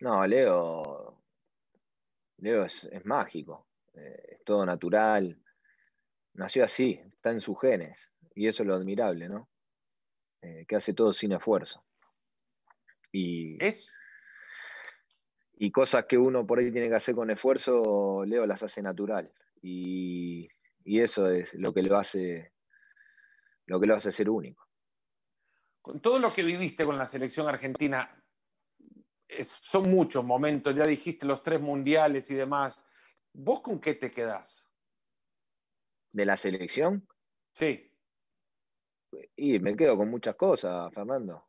No, 0.00 0.26
Leo, 0.26 0.93
Leo 2.38 2.64
es, 2.64 2.88
mágico, 3.04 3.68
eh, 3.94 4.26
es 4.32 4.44
todo 4.44 4.66
natural, 4.66 5.40
nació 6.34 6.64
así, 6.64 7.00
está 7.12 7.30
en 7.30 7.40
sus 7.40 7.60
genes, 7.60 8.10
y 8.34 8.48
eso 8.48 8.62
es 8.62 8.66
lo 8.66 8.74
admirable, 8.74 9.28
¿no? 9.28 9.48
Eh, 10.42 10.64
que 10.68 10.76
hace 10.76 10.92
todo 10.92 11.12
sin 11.12 11.32
esfuerzo. 11.32 11.84
Y, 13.12 13.56
¿Es? 13.64 13.88
y 15.56 15.70
cosas 15.70 16.06
que 16.06 16.18
uno 16.18 16.46
por 16.46 16.58
ahí 16.58 16.70
tiene 16.70 16.88
que 16.88 16.96
hacer 16.96 17.14
con 17.14 17.30
esfuerzo, 17.30 18.24
Leo 18.24 18.46
las 18.46 18.62
hace 18.62 18.82
natural. 18.82 19.32
Y, 19.62 20.48
eso 20.84 21.30
es 21.30 21.54
lo 21.54 21.72
que 21.72 21.82
lo 21.82 21.96
hace 21.96 22.52
lo 23.66 23.80
que 23.80 23.86
lo 23.86 23.94
hace 23.94 24.12
ser 24.12 24.28
único. 24.28 24.68
Con 25.80 26.00
todo 26.00 26.18
lo 26.18 26.30
que 26.30 26.42
viviste 26.42 26.84
con 26.84 26.98
la 26.98 27.06
selección 27.06 27.48
argentina, 27.48 28.22
son 29.42 29.90
muchos 29.90 30.24
momentos, 30.24 30.74
ya 30.74 30.86
dijiste 30.86 31.26
los 31.26 31.42
tres 31.42 31.60
mundiales 31.60 32.30
y 32.30 32.34
demás. 32.34 32.84
¿Vos 33.32 33.60
con 33.60 33.80
qué 33.80 33.94
te 33.94 34.10
quedás? 34.10 34.68
¿De 36.12 36.24
la 36.24 36.36
selección? 36.36 37.06
Sí. 37.52 37.90
Y 39.36 39.58
me 39.58 39.76
quedo 39.76 39.96
con 39.96 40.10
muchas 40.10 40.36
cosas, 40.36 40.92
Fernando. 40.92 41.44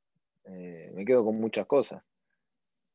Eh, 0.46 0.92
me 0.94 1.06
quedo 1.06 1.26
con 1.26 1.40
muchas 1.40 1.66
cosas 1.66 2.04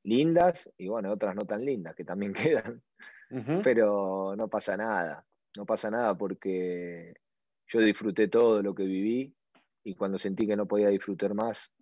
lindas 0.02 0.70
y 0.78 0.88
bueno, 0.88 1.12
otras 1.12 1.34
no 1.34 1.44
tan 1.44 1.64
lindas 1.64 1.94
que 1.94 2.04
también 2.04 2.32
quedan. 2.34 2.82
Pero 3.62 4.34
no 4.36 4.48
pasa 4.48 4.76
nada, 4.76 5.24
no 5.56 5.64
pasa 5.64 5.88
nada 5.88 6.18
porque 6.18 7.14
yo 7.68 7.78
disfruté 7.78 8.26
todo 8.26 8.60
lo 8.60 8.74
que 8.74 8.82
viví 8.82 9.32
y 9.84 9.94
cuando 9.94 10.18
sentí 10.18 10.48
que 10.48 10.56
no 10.56 10.66
podía 10.66 10.88
disfrutar 10.88 11.32
más, 11.32 11.72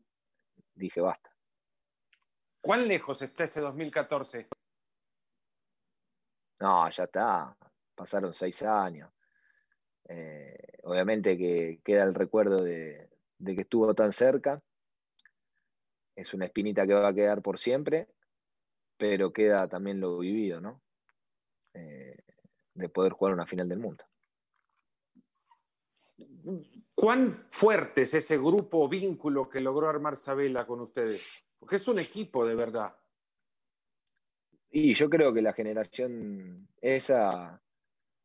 dije 0.75 1.01
basta. 1.01 1.28
¿Cuán 2.69 2.87
lejos 2.87 3.23
está 3.23 3.45
ese 3.45 3.63
2014? 3.63 4.47
No, 6.61 6.91
ya 6.91 7.05
está, 7.05 7.57
pasaron 7.95 8.35
seis 8.35 8.63
años. 8.63 9.11
Eh, 10.07 10.77
obviamente 10.83 11.39
que 11.39 11.81
queda 11.83 12.05
el 12.05 12.15
recuerdo 12.15 12.63
de 12.63 13.09
que 13.43 13.63
estuvo 13.63 13.95
tan 13.95 14.13
cerca 14.13 14.63
es 16.15 16.35
una 16.35 16.45
espinita 16.45 16.87
que 16.87 16.93
va 16.93 17.09
a 17.09 17.15
quedar 17.15 17.41
por 17.41 17.59
siempre, 17.59 18.07
pero 18.99 19.33
queda 19.33 19.67
también 19.67 19.99
lo 19.99 20.19
vivido, 20.19 20.61
¿no? 20.61 20.83
Eh, 21.73 22.19
de 22.75 22.89
poder 22.91 23.13
jugar 23.15 23.33
una 23.33 23.47
final 23.47 23.71
del 23.71 23.79
mundo. 23.79 24.05
¿Cuán 26.95 27.47
fuerte 27.49 28.03
es 28.03 28.13
ese 28.13 28.37
grupo 28.37 28.85
o 28.85 28.91
vínculo 28.91 29.49
que 29.49 29.61
logró 29.61 29.89
armar 29.89 30.19
Sabela 30.19 30.67
con 30.67 30.83
ustedes? 30.83 31.48
Porque 31.59 31.77
es 31.77 31.89
un 31.89 31.99
equipo 31.99 32.47
de 32.47 32.55
verdad. 32.55 32.97
Y 34.71 34.95
yo 34.95 35.09
creo 35.09 35.33
que 35.33 35.43
la 35.43 35.53
generación, 35.53 36.69
esa, 36.81 37.63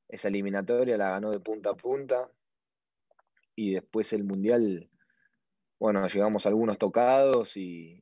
esa 0.10 0.28
eliminatoria 0.28 0.98
la 0.98 1.12
ganó 1.12 1.32
de 1.32 1.40
punta 1.40 1.72
a 1.72 1.76
punta. 1.76 2.30
Y 3.56 3.74
después 3.74 4.12
el 4.14 4.24
Mundial 4.24 4.90
bueno, 5.84 6.08
llegamos 6.08 6.46
algunos 6.46 6.78
tocados 6.78 7.58
y, 7.58 8.02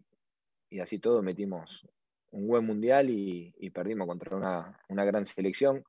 así 0.80 1.00
todo 1.00 1.24
metimos 1.24 1.84
un 2.30 2.48
buen 2.48 2.64
mundial 2.64 3.10
y, 3.10 3.72
perdimos 3.72 4.08
contra 4.08 4.38
una, 4.38 5.04
gran 5.04 5.26
selección, 5.26 5.84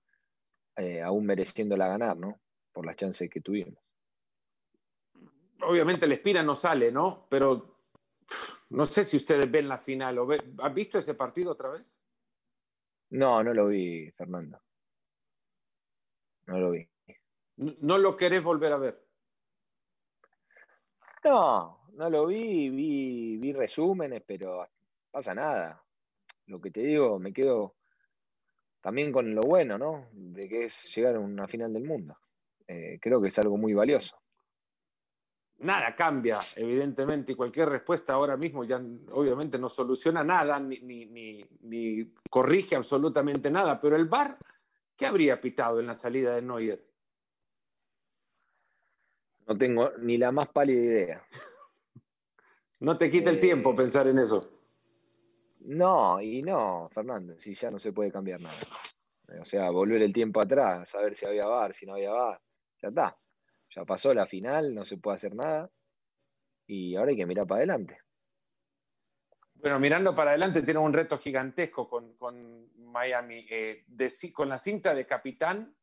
eh, 0.77 1.03
aún 1.03 1.27
mereciéndola 1.27 1.89
ganar, 1.89 2.17
¿no? 2.17 2.41
Por 2.73 2.87
las 2.87 2.97
chances 2.97 3.29
que 3.29 3.43
tuvimos. 3.43 3.75
Obviamente 5.61 6.07
la 6.07 6.15
espina 6.15 6.43
no 6.43 6.55
sale, 6.55 6.91
¿no? 6.91 7.27
Pero 7.29 7.72
no 8.73 8.87
sé 8.87 9.05
si 9.05 9.19
ustedes 9.19 9.51
ven 9.51 9.69
la 9.69 9.77
final. 9.77 10.19
O 10.19 10.29
¿Has 10.31 10.75
visto 10.75 10.99
ese 10.99 11.15
partido 11.15 11.53
otra 11.53 11.71
vez? 11.71 12.01
No, 13.11 13.45
no 13.45 13.53
lo 13.53 13.67
vi, 13.67 14.11
Fernando. 14.13 14.59
No 16.47 16.59
lo 16.59 16.71
vi. 16.71 16.89
¿No 17.81 17.99
lo 17.99 18.17
querés 18.17 18.43
volver 18.43 18.73
a 18.73 18.79
ver? 18.79 19.07
No, 21.25 21.87
no 21.93 22.11
lo 22.11 22.27
vi, 22.27 22.71
vi, 22.71 23.37
vi 23.37 23.53
resúmenes, 23.53 24.23
pero 24.27 24.67
pasa 25.11 25.35
nada. 25.35 25.85
Lo 26.47 26.59
que 26.59 26.71
te 26.71 26.81
digo, 26.81 27.19
me 27.19 27.33
quedo 27.33 27.77
también 28.81 29.13
con 29.13 29.35
lo 29.35 29.43
bueno, 29.43 29.77
¿no? 29.77 30.09
De 30.13 30.49
que 30.49 30.65
es 30.65 30.91
llegar 30.97 31.17
a 31.17 31.21
una 31.21 31.47
final 31.47 31.75
del 31.75 31.85
mundo. 31.85 32.17
Eh, 32.67 32.99
creo 33.01 33.21
que 33.21 33.29
es 33.29 33.39
algo 33.39 33.59
muy 33.59 33.75
valioso. 33.75 34.22
Nada 35.63 35.95
cambia, 35.95 36.41
evidentemente, 36.57 37.33
y 37.33 37.35
cualquier 37.35 37.69
respuesta 37.69 38.15
ahora 38.15 38.37
mismo 38.37 38.65
ya 38.65 38.83
obviamente 39.13 39.59
no 39.59 39.69
soluciona 39.69 40.25
nada, 40.25 40.59
ni, 40.59 40.79
ni 40.81 42.13
corrige 42.29 42.75
absolutamente 42.75 43.51
nada, 43.51 43.81
pero 43.81 43.95
el 43.97 44.07
VAR, 44.07 44.37
¿qué 44.97 45.07
habría 45.07 45.41
pitado 45.41 45.79
en 45.79 45.87
la 45.87 45.95
salida 45.95 46.35
de 46.35 46.43
Neuer? 46.43 46.85
No 49.47 49.57
tengo 49.57 49.91
ni 49.99 50.19
la 50.19 50.33
más 50.33 50.49
pálida 50.49 50.81
idea. 50.81 51.27
No 52.81 52.99
te 52.99 53.09
quita 53.09 53.31
el 53.31 53.39
tiempo 53.39 53.71
eh, 53.71 53.75
pensar 53.77 54.09
en 54.09 54.19
eso. 54.19 54.51
No, 55.61 56.21
y 56.21 56.43
no, 56.43 56.89
Fernando, 56.93 57.39
si 57.39 57.55
ya 57.55 57.71
no 57.71 57.79
se 57.79 57.93
puede 57.93 58.11
cambiar 58.11 58.41
nada. 58.41 58.59
O 59.41 59.45
sea, 59.45 59.71
volver 59.71 60.03
el 60.03 60.13
tiempo 60.13 60.41
atrás, 60.41 60.89
saber 60.89 61.15
si 61.15 61.25
había 61.25 61.47
bar, 61.47 61.73
si 61.75 61.87
no 61.87 61.93
había 61.93 62.11
bar, 62.11 62.41
ya 62.83 62.89
está. 62.89 63.17
Ya 63.75 63.85
pasó 63.85 64.13
la 64.13 64.27
final, 64.27 64.75
no 64.75 64.85
se 64.85 64.99
puede 64.99 65.17
hacer 65.17 65.35
nada. 65.35 65.71
Y 66.67 66.95
ahora 66.97 67.11
hay 67.11 67.17
que 67.17 67.27
mirar 67.27 67.47
para 67.47 67.59
adelante. 67.59 67.99
Bueno, 69.55 69.79
mirando 69.79 70.15
para 70.15 70.31
adelante 70.31 70.63
tiene 70.63 70.81
un 70.81 70.93
reto 70.93 71.19
gigantesco 71.19 71.89
con, 71.89 72.71
Miami. 72.77 73.47
Eh, 73.49 73.85
con 74.33 74.49
la 74.49 74.59
cinta 74.59 74.93
de 74.93 75.07
capitán, 75.07 75.77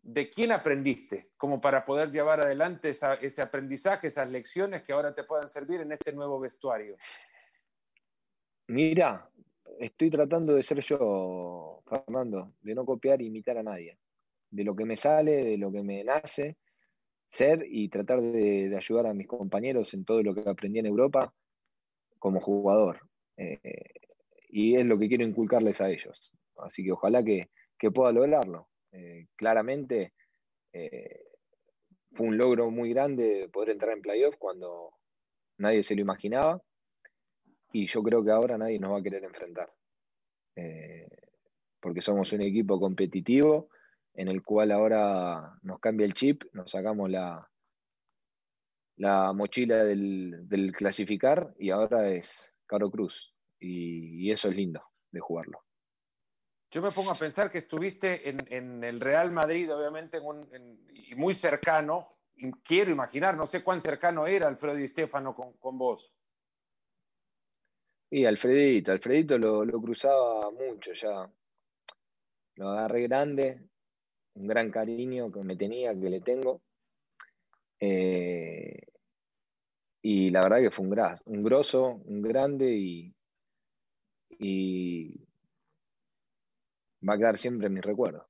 ¿de 0.00 0.28
quién 0.30 0.52
aprendiste 0.52 1.32
como 1.36 1.60
para 1.60 1.84
poder 1.84 2.10
llevar 2.10 2.40
adelante 2.40 2.90
ese 2.90 3.42
aprendizaje, 3.42 4.06
esas 4.06 4.30
lecciones 4.30 4.82
que 4.82 4.92
ahora 4.92 5.14
te 5.14 5.24
puedan 5.24 5.48
servir 5.48 5.80
en 5.80 5.92
este 5.92 6.12
nuevo 6.12 6.38
vestuario? 6.38 6.96
Mira, 8.68 9.28
estoy 9.80 10.10
tratando 10.10 10.54
de 10.54 10.62
ser 10.62 10.80
yo, 10.80 11.82
Fernando, 11.86 12.54
de 12.60 12.74
no 12.74 12.84
copiar 12.84 13.20
e 13.20 13.24
imitar 13.24 13.58
a 13.58 13.62
nadie, 13.62 13.98
de 14.50 14.64
lo 14.64 14.76
que 14.76 14.84
me 14.84 14.96
sale, 14.96 15.44
de 15.44 15.58
lo 15.58 15.72
que 15.72 15.82
me 15.82 16.04
nace, 16.04 16.58
ser 17.32 17.64
y 17.66 17.88
tratar 17.88 18.20
de, 18.20 18.76
ayudar 18.76 19.06
a 19.06 19.14
mis 19.14 19.26
compañeros 19.26 19.94
en 19.94 20.04
todo 20.04 20.22
lo 20.22 20.34
que 20.34 20.44
aprendí 20.46 20.80
en 20.80 20.86
Europa 20.86 21.32
como 22.18 22.40
jugador. 22.40 23.00
Eh, 23.38 23.58
y 24.50 24.76
es 24.76 24.84
lo 24.84 24.98
que 24.98 25.08
quiero 25.08 25.24
inculcarles 25.24 25.80
a 25.80 25.88
ellos. 25.88 26.30
Así 26.58 26.84
que 26.84 26.92
ojalá 26.92 27.24
que 27.24 27.48
pueda 27.90 28.12
lograrlo. 28.12 28.68
Eh, 28.92 29.28
claramente, 29.34 30.12
eh, 30.74 31.24
fue 32.12 32.26
un 32.26 32.36
logro 32.36 32.70
muy 32.70 32.90
grande 32.90 33.48
poder 33.50 33.70
entrar 33.70 33.96
en 33.96 34.02
playoff 34.02 34.36
cuando 34.36 34.90
nadie 35.56 35.82
se 35.82 35.94
lo 35.94 36.02
imaginaba. 36.02 36.60
Y 37.72 37.86
yo 37.86 38.02
creo 38.02 38.22
que 38.22 38.30
ahora 38.30 38.58
nadie 38.58 38.78
nos 38.78 38.92
va 38.92 38.98
a 38.98 39.02
querer 39.02 39.24
enfrentar. 39.24 39.72
Porque 41.80 42.02
somos 42.02 42.30
un 42.34 42.42
equipo 42.42 42.78
competitivo 42.78 43.70
en 44.14 44.28
el 44.28 44.42
cual 44.42 44.72
ahora 44.72 45.58
nos 45.62 45.80
cambia 45.80 46.04
el 46.04 46.14
chip, 46.14 46.42
nos 46.52 46.70
sacamos 46.70 47.10
la, 47.10 47.48
la 48.96 49.32
mochila 49.32 49.84
del, 49.84 50.72
clasificar 50.76 51.54
y 51.58 51.70
ahora 51.70 52.08
es 52.08 52.52
Caro 52.66 52.90
Cruz. 52.90 53.34
Y, 53.58 54.30
eso 54.30 54.48
es 54.48 54.56
lindo 54.56 54.82
de 55.10 55.20
jugarlo. 55.20 55.62
Yo 56.70 56.82
me 56.82 56.90
pongo 56.90 57.10
a 57.10 57.16
pensar 57.16 57.50
que 57.50 57.58
estuviste 57.58 58.28
en, 58.28 58.82
el 58.82 59.00
Real 59.00 59.30
Madrid, 59.30 59.72
obviamente, 59.72 60.20
y 60.94 61.14
muy 61.14 61.34
cercano. 61.34 62.08
Y 62.34 62.50
quiero 62.62 62.90
imaginar, 62.90 63.36
no 63.36 63.46
sé 63.46 63.62
cuán 63.62 63.80
cercano 63.80 64.26
era 64.26 64.48
Alfredo 64.48 64.74
Di 64.74 64.88
Stefano 64.88 65.34
con, 65.34 65.78
vos. 65.78 66.12
Y 68.10 68.24
Alfredito, 68.24 68.90
Alfredito 68.90 69.38
lo, 69.38 69.64
lo, 69.64 69.80
cruzaba 69.80 70.50
mucho 70.50 70.92
ya. 70.92 71.30
Lo 72.56 72.68
agarré 72.68 73.02
grande, 73.02 73.68
un 74.34 74.46
gran 74.46 74.70
cariño 74.70 75.30
que 75.30 75.42
me 75.42 75.56
tenía, 75.56 75.98
que 75.98 76.10
le 76.10 76.20
tengo. 76.20 76.62
Eh, 77.80 78.86
y 80.02 80.30
la 80.30 80.42
verdad 80.42 80.58
que 80.58 80.70
fue 80.70 80.84
un, 80.84 80.90
gras, 80.90 81.22
un 81.26 81.42
grosso, 81.42 82.00
un 82.04 82.22
grande 82.22 82.66
y, 82.70 83.14
va 87.08 87.14
a 87.14 87.18
quedar 87.18 87.38
siempre 87.38 87.68
en 87.68 87.74
mi 87.74 87.80
recuerdo. 87.80 88.28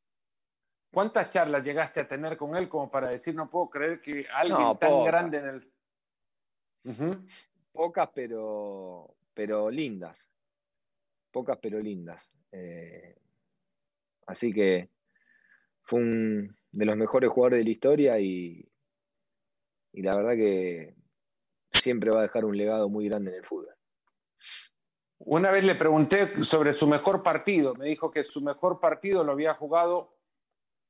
¿Cuántas 0.93 1.31
charlas 1.31 1.65
llegaste 1.65 2.01
a 2.01 2.09
tener 2.09 2.37
con 2.37 2.55
él 2.57 2.69
como 2.69 2.91
para 2.91 3.09
decir 3.09 3.35
no 3.35 3.49
puedo 3.49 3.71
creer 3.71 4.01
que 4.03 4.27
alguien 4.31 4.79
tan 4.79 5.05
grande 5.05 5.39
en 5.39 5.47
el... 6.85 7.27
Pocas, 7.73 8.11
pero, 8.15 9.15
pero 9.33 9.71
lindas. 9.71 10.27
Pocas, 11.31 11.59
pero 11.63 11.81
lindas. 11.81 12.31
Eh, 12.51 13.17
así 14.27 14.53
que 14.53 14.91
fue 15.83 16.01
un 16.01 16.57
de 16.73 16.87
los 16.87 16.97
mejores 16.97 17.31
jugadores 17.31 17.59
de 17.59 17.65
la 17.65 17.71
historia 17.71 18.19
y, 18.19 18.69
la 19.93 20.17
verdad 20.17 20.33
que 20.33 20.95
siempre 21.71 22.11
va 22.11 22.21
a 22.21 22.23
dejar 22.23 22.45
un 22.45 22.57
legado 22.57 22.89
muy 22.89 23.09
grande 23.09 23.31
en 23.31 23.37
el 23.37 23.45
fútbol. 23.45 23.75
Una 25.19 25.51
vez 25.51 25.65
le 25.65 25.75
pregunté 25.75 26.43
sobre 26.43 26.73
su 26.73 26.87
mejor 26.87 27.23
partido. 27.23 27.75
Me 27.75 27.87
dijo 27.87 28.11
que 28.11 28.25
su 28.25 28.41
mejor 28.41 28.81
partido 28.81 29.23
lo 29.23 29.33
había 29.33 29.55
jugado 29.55 30.17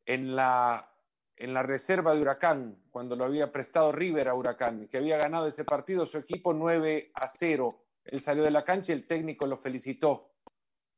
en 0.06 0.34
la, 0.34 0.90
en 1.36 1.52
la 1.52 1.62
reserva 1.62 2.14
de 2.14 2.22
Huracán, 2.22 2.82
cuando 2.90 3.16
lo 3.16 3.24
había 3.24 3.52
prestado 3.52 3.92
River 3.92 4.28
a 4.28 4.34
Huracán, 4.34 4.88
que 4.88 4.98
había 4.98 5.18
ganado 5.18 5.46
ese 5.46 5.64
partido 5.64 6.06
su 6.06 6.16
equipo 6.16 6.54
9 6.54 7.10
a 7.14 7.28
0. 7.28 7.68
Él 8.04 8.20
salió 8.20 8.44
de 8.44 8.50
la 8.50 8.64
cancha 8.64 8.92
y 8.92 8.96
el 8.96 9.06
técnico 9.06 9.46
lo 9.46 9.58
felicitó. 9.58 10.30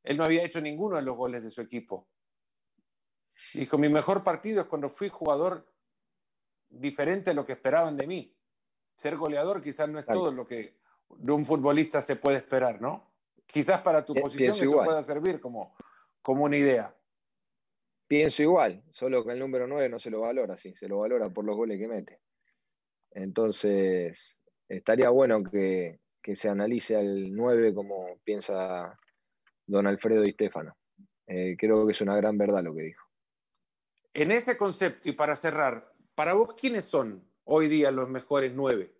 Él 0.03 0.17
no 0.17 0.23
había 0.23 0.43
hecho 0.43 0.61
ninguno 0.61 0.95
de 0.95 1.01
los 1.01 1.17
goles 1.17 1.43
de 1.43 1.51
su 1.51 1.61
equipo. 1.61 2.07
Dijo, 3.53 3.77
mi 3.77 3.89
mejor 3.89 4.23
partido 4.23 4.61
es 4.61 4.67
cuando 4.67 4.89
fui 4.89 5.09
jugador 5.09 5.65
diferente 6.69 7.31
a 7.31 7.33
lo 7.33 7.45
que 7.45 7.53
esperaban 7.53 7.97
de 7.97 8.07
mí. 8.07 8.35
Ser 8.95 9.15
goleador 9.15 9.61
quizás 9.61 9.89
no 9.89 9.99
es 9.99 10.05
todo 10.05 10.31
lo 10.31 10.45
que 10.45 10.77
de 11.17 11.31
un 11.31 11.45
futbolista 11.45 12.01
se 12.01 12.15
puede 12.15 12.37
esperar, 12.37 12.81
¿no? 12.81 13.11
Quizás 13.45 13.81
para 13.81 14.03
tu 14.03 14.13
posición 14.13 14.51
eso 14.51 14.83
pueda 14.83 15.01
servir 15.03 15.39
como, 15.39 15.75
como 16.21 16.45
una 16.45 16.57
idea. 16.57 16.95
Pienso 18.07 18.43
igual, 18.43 18.83
solo 18.91 19.23
que 19.23 19.31
el 19.31 19.39
número 19.39 19.67
9 19.67 19.89
no 19.89 19.99
se 19.99 20.09
lo 20.09 20.21
valora, 20.21 20.57
sí, 20.57 20.75
se 20.75 20.87
lo 20.87 20.99
valora 20.99 21.29
por 21.29 21.45
los 21.45 21.55
goles 21.55 21.79
que 21.79 21.87
mete. 21.87 22.21
Entonces, 23.11 24.37
estaría 24.67 25.09
bueno 25.09 25.43
que, 25.43 25.99
se 26.33 26.49
analice 26.49 26.95
al 26.95 27.33
9 27.33 27.73
como 27.73 28.17
piensa 28.23 28.97
don 29.67 29.87
Alfredo 29.87 30.21
Di 30.21 30.31
Stefano. 30.31 30.75
Eh, 31.27 31.55
creo 31.57 31.85
que 31.85 31.93
es 31.93 32.01
una 32.01 32.15
gran 32.15 32.37
verdad 32.37 32.63
lo 32.63 32.75
que 32.75 32.83
dijo. 32.83 33.04
En 34.15 34.31
ese 34.31 34.55
concepto, 34.55 35.09
y 35.09 35.11
para 35.11 35.35
cerrar, 35.35 35.93
para 36.15 36.33
vos, 36.33 36.55
¿quiénes 36.55 36.85
son 36.85 37.29
hoy 37.43 37.67
día 37.67 37.91
los 37.91 38.07
mejores 38.07 38.53
nueve? 38.53 38.95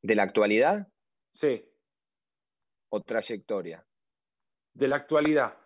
¿De 0.00 0.14
la 0.14 0.22
actualidad? 0.22 0.90
Sí. 1.34 1.70
¿O 2.88 3.02
trayectoria? 3.02 3.86
De 4.72 4.88
la 4.88 4.96
actualidad. 4.96 5.60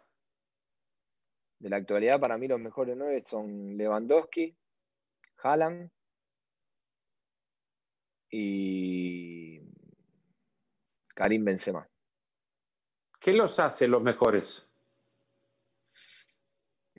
De 1.60 1.70
la 1.70 1.76
actualidad, 1.76 2.18
para 2.18 2.36
mí 2.36 2.48
los 2.48 2.58
mejores 2.58 2.96
nueve 2.96 3.22
son 3.24 3.76
Lewandowski, 3.76 4.58
Haaland 5.38 5.92
y 8.28 9.60
Karim 11.14 11.44
Benzema. 11.44 11.88
¿Qué 13.20 13.32
los 13.32 13.60
hace 13.60 13.86
los 13.86 14.02
mejores? 14.02 14.68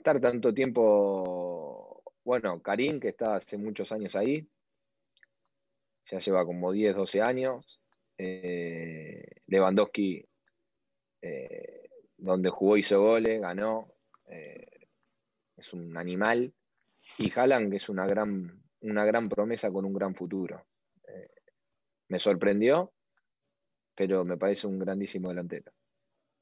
Estar 0.05 0.21
tanto 0.21 0.53
tiempo, 0.53 2.03
bueno, 2.23 2.61
Karim, 2.61 2.99
que 2.99 3.09
está 3.09 3.37
hace 3.37 3.57
muchos 3.57 3.91
años 3.91 4.15
ahí, 4.15 4.47
ya 6.11 6.19
lleva 6.19 6.45
como 6.45 6.71
10, 6.71 6.95
12 6.95 7.21
años. 7.23 7.81
Eh, 8.15 9.41
Lewandowski, 9.47 10.23
eh, 11.23 11.89
donde 12.17 12.49
jugó 12.51 12.77
hizo 12.77 13.01
goles, 13.01 13.41
ganó, 13.41 13.95
eh, 14.27 14.89
es 15.57 15.73
un 15.73 15.97
animal. 15.97 16.53
Y 17.17 17.31
Haaland, 17.35 17.71
que 17.71 17.77
es 17.77 17.89
una 17.89 18.05
gran, 18.05 18.61
una 18.81 19.05
gran 19.05 19.27
promesa 19.27 19.71
con 19.71 19.85
un 19.85 19.93
gran 19.93 20.13
futuro. 20.13 20.67
me 22.09 22.19
sorprendió, 22.19 22.93
pero 23.95 24.23
me 24.23 24.37
parece 24.37 24.67
un 24.67 24.77
grandísimo 24.77 25.29
delantero. 25.29 25.71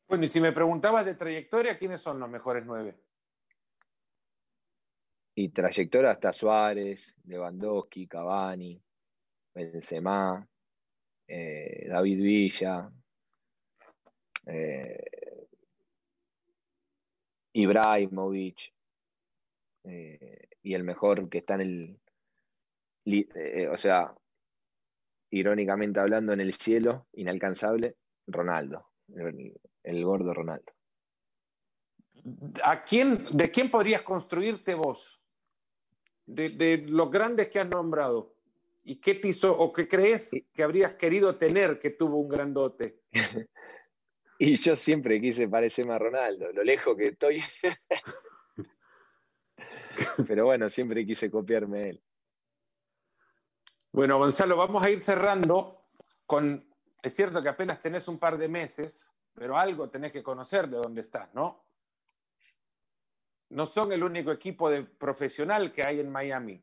Bueno, 0.10 0.26
y 0.26 0.28
si 0.28 0.42
me 0.42 0.52
preguntabas 0.52 1.06
de 1.06 1.16
trayectoria, 1.16 1.78
¿quiénes 1.78 2.02
son 2.02 2.20
los 2.20 2.30
mejores 2.30 2.66
nueve? 2.66 2.98
Y 5.36 5.50
trayectoria 5.50 6.12
hasta 6.12 6.32
Suárez, 6.32 7.16
Lewandowski, 7.26 8.08
Cavani, 8.08 8.80
Benzema, 9.54 10.48
eh, 11.28 11.88
David 11.88 12.18
Villa, 12.18 12.92
eh, 14.46 15.48
Ibrahimovic, 17.54 18.74
eh, 19.86 20.50
y 20.62 20.74
el 20.74 20.84
mejor 20.84 21.30
que 21.30 21.40
está 21.40 21.56
en 21.56 22.00
el, 23.06 23.70
o 23.70 23.78
sea, 23.78 24.14
irónicamente 25.32 26.00
hablando, 26.00 26.34
en 26.34 26.42
el 26.42 26.54
cielo, 26.54 27.08
inalcanzable, 27.14 27.96
Ronaldo, 28.28 28.88
el 29.84 30.04
gordo 30.04 30.34
Ronaldo. 30.34 30.72
¿A 32.64 32.84
quién, 32.84 33.26
¿De 33.32 33.52
quién 33.52 33.70
podrías 33.70 34.04
construirte 34.04 34.76
vos? 34.76 35.23
De, 36.34 36.86
los 36.88 37.12
grandes 37.12 37.50
que 37.50 37.60
has 37.60 37.68
nombrado, 37.68 38.34
¿y 38.84 38.98
qué 38.98 39.16
te 39.16 39.30
hizo 39.30 39.58
o 39.58 39.72
qué 39.72 39.88
crees 39.88 40.32
que 40.54 40.64
habrías 40.64 40.94
querido 40.94 41.36
tener 41.36 41.80
que 41.80 41.92
tuvo 41.92 42.18
un 42.18 42.30
grandote? 42.30 43.02
y 44.40 44.58
yo 44.58 44.76
siempre 44.76 45.22
quise 45.22 45.48
parecerme 45.48 45.94
a 45.94 46.00
Ronaldo, 46.00 46.52
lo 46.52 46.64
lejos 46.64 46.98
que 46.98 47.06
estoy. 47.06 47.42
Pero 50.28 50.46
bueno, 50.46 50.70
siempre 50.70 51.06
quise 51.06 51.30
copiarme 51.30 51.80
a 51.80 51.88
él. 51.88 52.04
Bueno, 53.92 54.18
Gonzalo, 54.18 54.58
vamos 54.58 54.82
a 54.82 54.90
ir 54.90 55.00
cerrando 55.00 55.86
con, 56.26 56.68
es 57.04 57.16
cierto 57.16 57.44
que 57.44 57.50
apenas 57.50 57.80
tenés 57.80 58.08
un 58.08 58.18
par 58.18 58.40
de 58.40 58.48
meses, 58.48 59.08
pero 59.36 59.56
algo 59.56 59.90
tenés 59.90 60.12
que 60.12 60.24
conocer 60.24 60.68
de 60.68 60.78
dónde 60.78 61.02
estás, 61.02 61.32
¿no? 61.36 61.64
No 63.54 63.66
son 63.66 63.92
el 63.92 64.04
único 64.04 64.32
equipo 64.32 64.70
de 64.70 64.84
profesional 64.84 65.72
que 65.72 65.84
hay 65.84 66.00
en 66.00 66.12
Miami. 66.12 66.62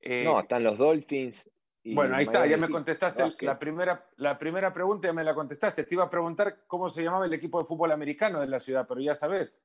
Eh, 0.00 0.24
no, 0.24 0.40
están 0.40 0.64
los 0.64 0.78
Dolphins. 0.78 1.50
bueno, 1.84 2.16
ahí 2.16 2.24
está, 2.24 2.46
ya 2.46 2.56
me 2.56 2.68
contestaste 2.68 3.34
la 3.40 3.58
primera, 3.58 4.08
la 4.16 4.38
primera 4.38 4.72
pregunta, 4.72 5.08
ya 5.08 5.12
me 5.12 5.24
la 5.24 5.34
contestaste. 5.34 5.84
Te 5.84 5.94
iba 5.94 6.04
a 6.04 6.10
preguntar 6.10 6.64
cómo 6.66 6.88
se 6.88 7.02
llamaba 7.02 7.26
el 7.26 7.32
equipo 7.32 7.60
de 7.60 7.66
fútbol 7.66 7.92
americano 7.92 8.40
de 8.40 8.48
la 8.48 8.60
ciudad, 8.60 8.86
pero 8.88 9.00
ya 9.00 9.14
sabes. 9.14 9.62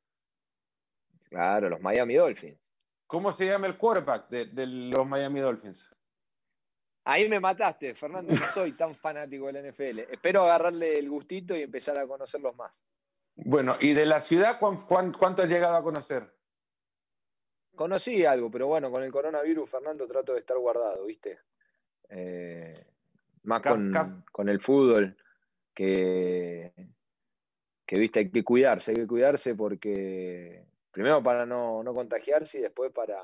Claro, 1.30 1.70
los 1.70 1.82
Miami 1.82 2.16
Dolphins. 2.16 2.60
¿Cómo 3.08 3.32
se 3.32 3.46
llama 3.46 3.68
el 3.68 3.78
quarterback 3.78 4.30
de, 4.30 4.46
de 4.46 4.66
los 4.68 5.08
Miami 5.08 5.40
Dolphins? 5.40 5.90
Ahí 7.06 7.30
me 7.30 7.40
mataste, 7.40 7.94
Fernando, 7.94 8.34
no 8.34 8.46
soy 8.54 8.72
tan 8.72 8.96
fanático 8.96 9.52
del 9.52 9.72
NFL. 9.72 10.00
Espero 10.12 10.44
agarrarle 10.44 10.98
el 10.98 11.10
gustito 11.10 11.56
y 11.56 11.62
empezar 11.62 11.98
a 11.98 12.08
conocerlos 12.08 12.56
más. 12.56 12.84
Bueno, 13.36 13.76
¿y 13.80 13.94
de 13.94 14.06
la 14.06 14.22
ciudad 14.22 14.60
cuánto 14.60 15.44
has 15.44 15.50
llegado 15.50 15.76
a 15.76 15.84
conocer? 15.84 16.36
Conocí 17.76 18.26
algo, 18.26 18.50
pero 18.50 18.68
bueno, 18.68 18.90
con 18.90 19.04
el 19.04 19.12
coronavirus, 19.12 19.70
Fernando, 19.70 20.08
trato 20.08 20.34
de 20.34 20.40
estar 20.40 20.58
guardado, 20.58 21.06
¿viste? 21.06 21.40
Eh, 22.10 22.74
más 23.44 23.62
con, 23.62 24.50
el 24.50 24.62
fútbol, 24.62 25.18
que, 25.74 26.72
que, 27.86 28.00
¿viste? 28.00 28.20
Hay 28.20 28.32
que 28.32 28.44
cuidarse, 28.44 28.92
hay 28.92 28.98
que 28.98 29.08
cuidarse 29.08 29.56
porque, 29.56 30.66
primero 30.92 31.22
para 31.22 31.46
no, 31.46 31.84
contagiarse 31.94 32.60
y 32.60 32.62
después 32.62 32.94
para, 32.94 33.22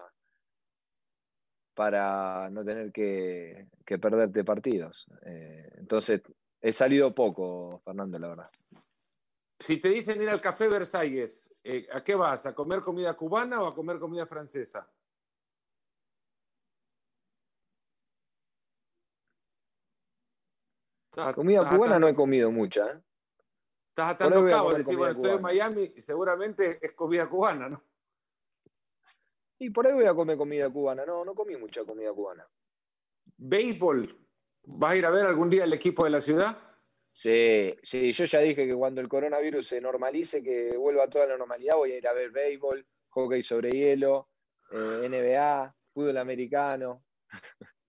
para 1.74 2.50
no 2.50 2.66
tener 2.66 2.92
que, 2.92 3.68
perderte 3.86 4.44
partidos. 4.44 5.08
Eh, 5.26 5.72
entonces, 5.78 6.22
he 6.60 6.74
salido 6.74 7.16
poco, 7.16 7.82
Fernando, 7.86 8.20
la 8.20 8.28
verdad. 8.28 8.50
Si 9.64 9.78
te 9.78 9.90
dicen 9.90 10.22
ir 10.22 10.30
al 10.30 10.42
Café 10.42 10.68
Versalles, 10.68 11.54
eh, 11.64 11.88
¿a 11.92 12.04
qué 12.04 12.16
vas? 12.16 12.46
¿A 12.48 12.56
comer 12.56 12.82
comida 12.82 13.14
cubana 13.14 13.62
o 13.62 13.68
a 13.68 13.76
comer 13.76 14.00
comida 14.00 14.26
francesa? 14.26 14.90
comida 21.36 21.70
cubana 21.70 22.00
no 22.00 22.08
he 22.08 22.16
comido 22.16 22.50
mucha. 22.52 22.88
¿eh? 22.88 23.02
Estás 23.90 24.12
atando 24.12 24.46
cabos, 24.48 24.78
decir, 24.78 24.98
bueno, 24.98 25.14
estoy 25.14 25.32
en 25.32 25.42
Miami 25.42 25.94
y 25.96 26.02
seguramente 26.02 26.80
es 26.84 26.94
comida 26.94 27.30
cubana, 27.30 27.70
¿no? 27.70 27.84
Y 29.60 29.70
por 29.70 29.86
ahí 29.86 29.94
voy 29.94 30.06
a 30.06 30.16
comer 30.16 30.38
comida 30.38 30.70
cubana. 30.72 31.06
No, 31.06 31.24
no 31.24 31.36
comí 31.36 31.56
mucha 31.56 31.86
comida 31.86 32.12
cubana. 32.14 32.48
¿Béisbol? 33.38 34.18
¿Vas 34.64 34.92
a 34.92 34.96
ir 34.96 35.06
a 35.06 35.12
ver 35.12 35.26
algún 35.26 35.52
día 35.52 35.66
el 35.66 35.74
equipo 35.74 36.04
de 36.04 36.10
la 36.10 36.22
ciudad? 36.22 36.71
Sí, 37.14 37.76
sí, 37.84 38.12
yo 38.14 38.26
ya 38.26 38.40
dije 38.40 38.66
que 38.66 38.76
cuando 38.76 39.02
el 39.02 39.10
coronavirus 39.10 39.68
se 39.68 39.82
normalice, 39.82 40.42
que 40.42 40.76
vuelva 40.78 41.04
a 41.04 41.10
toda 41.10 41.28
la 41.28 41.38
normalidad, 41.38 41.76
voy 41.76 41.92
a 41.92 41.98
ir 41.98 42.08
a 42.08 42.14
ver 42.14 42.32
béisbol, 42.32 42.86
hockey 43.10 43.44
sobre 43.44 43.72
hielo, 43.72 44.30
eh, 44.72 45.08
NBA, 45.10 45.76
fútbol 45.94 46.18
americano. 46.18 47.04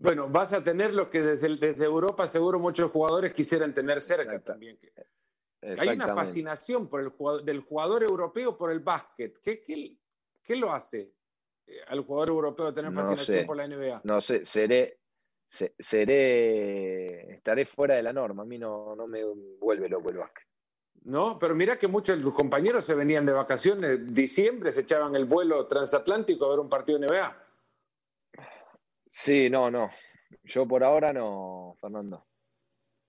Bueno, 0.00 0.28
vas 0.28 0.52
a 0.52 0.62
tener 0.62 0.94
lo 0.94 1.10
que 1.10 1.20
desde, 1.20 1.56
desde 1.56 1.84
Europa 1.84 2.28
seguro 2.28 2.60
muchos 2.60 2.88
jugadores 2.88 3.32
quisieran 3.32 3.74
tener 3.74 4.00
cerca 4.00 4.40
también. 4.40 4.78
Hay 5.60 5.88
una 5.88 6.14
fascinación 6.14 6.88
por 6.88 7.00
el 7.00 7.08
jugador, 7.08 7.42
del 7.42 7.60
jugador 7.60 8.04
europeo 8.04 8.56
por 8.56 8.70
el 8.70 8.78
básquet. 8.78 9.40
¿Qué, 9.42 9.60
qué, 9.60 9.98
¿Qué 10.40 10.54
lo 10.54 10.72
hace 10.72 11.12
eh, 11.66 11.80
al 11.88 12.02
jugador 12.02 12.28
europeo 12.28 12.72
tener 12.72 12.92
fascinación 12.92 13.44
por 13.44 13.56
la 13.56 13.66
NBA? 13.66 14.02
No 14.04 14.20
sé, 14.20 14.46
seré, 14.46 14.97
seré, 15.48 17.34
estaré 17.34 17.64
fuera 17.64 17.94
de 17.96 18.02
la 18.02 18.12
norma. 18.12 18.42
A 18.42 18.46
mí 18.46 18.58
no, 18.58 18.94
no 18.94 19.06
me 19.06 19.22
vuelve 19.58 19.88
loco 19.88 20.10
el 20.10 20.18
básquet. 20.18 20.46
No, 21.04 21.38
pero 21.38 21.54
mira 21.54 21.78
que 21.78 21.88
muchos 21.88 22.16
de 22.16 22.22
tus 22.22 22.34
compañeros 22.34 22.84
se 22.84 22.94
venían 22.94 23.24
de 23.24 23.32
vacaciones, 23.32 24.12
diciembre 24.12 24.72
se 24.72 24.82
echaban 24.82 25.14
el 25.14 25.24
vuelo 25.24 25.66
transatlántico 25.66 26.44
a 26.44 26.50
ver 26.50 26.58
un 26.58 26.68
partido 26.68 26.98
NBA. 26.98 27.44
Sí, 29.10 29.48
no, 29.48 29.70
no. 29.70 29.90
Yo 30.44 30.66
por 30.66 30.84
ahora 30.84 31.12
no, 31.12 31.74
Fernando. 31.80 32.26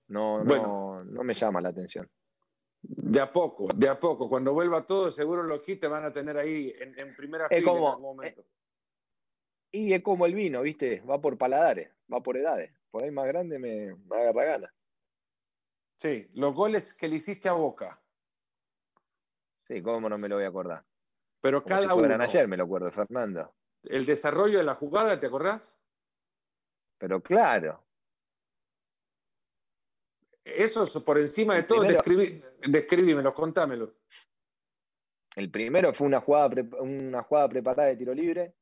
No, 0.07 0.43
no, 0.43 1.03
no 1.03 1.23
me 1.23 1.33
llama 1.33 1.61
la 1.61 1.69
atención. 1.69 2.09
De 2.81 3.19
a 3.19 3.31
poco, 3.31 3.67
de 3.75 3.89
a 3.89 3.99
poco. 3.99 4.29
Cuando 4.29 4.53
vuelva 4.53 4.85
todo, 4.85 5.11
seguro 5.11 5.43
los 5.43 5.67
hits 5.67 5.81
te 5.81 5.87
van 5.87 6.05
a 6.05 6.13
tener 6.13 6.37
ahí 6.37 6.73
en, 6.79 7.15
primera 7.15 7.49
fila 7.49 7.71
en 7.71 7.77
algún 7.77 8.01
momento. 8.01 8.45
Y 9.71 9.93
es 9.93 10.01
como 10.01 10.25
el 10.25 10.33
vino, 10.33 10.61
¿viste? 10.61 11.01
Va 11.01 11.21
por 11.21 11.37
paladares, 11.37 11.91
va 12.11 12.21
por 12.21 12.37
edades. 12.37 12.71
Por 12.91 13.03
ahí 13.03 13.11
más 13.11 13.27
grande 13.27 13.59
me, 13.59 13.95
me 13.95 14.17
agarra 14.17 14.43
gana. 14.45 14.73
Sí, 15.99 16.29
los 16.33 16.53
goles 16.55 16.93
que 16.93 17.07
le 17.07 17.17
hiciste 17.17 17.49
a 17.49 17.53
Boca. 17.53 18.01
Sí, 19.67 19.81
cómo 19.81 20.09
no 20.09 20.17
me 20.17 20.29
lo 20.29 20.35
voy 20.35 20.45
a 20.45 20.47
acordar. 20.47 20.85
Pero 21.41 21.63
cada 21.63 21.93
uno. 21.93 22.15
ayer, 22.21 22.47
me 22.47 22.57
lo 22.57 22.63
acuerdo, 22.63 22.91
Fernando. 22.91 23.53
El 23.83 24.05
desarrollo 24.05 24.57
de 24.57 24.63
la 24.63 24.75
jugada, 24.75 25.19
¿te 25.19 25.27
acordás? 25.27 25.77
Pero 26.97 27.21
claro, 27.21 27.81
eso 30.43 30.83
es 30.83 30.91
por 30.97 31.17
encima 31.17 31.55
de 31.55 31.63
todo, 31.63 31.83
describímelo, 32.67 33.33
contámelo. 33.33 33.93
El 35.35 35.49
primero 35.49 35.93
fue 35.93 36.07
una 36.07 36.19
jugada, 36.19 36.49
una 36.79 37.23
jugada 37.23 37.47
preparada 37.47 37.89
de 37.89 37.95
tiro 37.95 38.13
libre, 38.13 38.55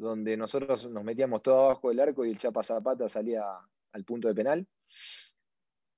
donde 0.00 0.36
nosotros 0.36 0.88
nos 0.90 1.04
metíamos 1.04 1.42
todo 1.42 1.64
abajo 1.64 1.90
del 1.90 2.00
arco 2.00 2.24
y 2.24 2.30
el 2.30 2.38
Chapa 2.38 2.62
Zapata 2.62 3.08
salía 3.08 3.44
al 3.92 4.04
punto 4.04 4.28
de 4.28 4.34
penal. 4.34 4.66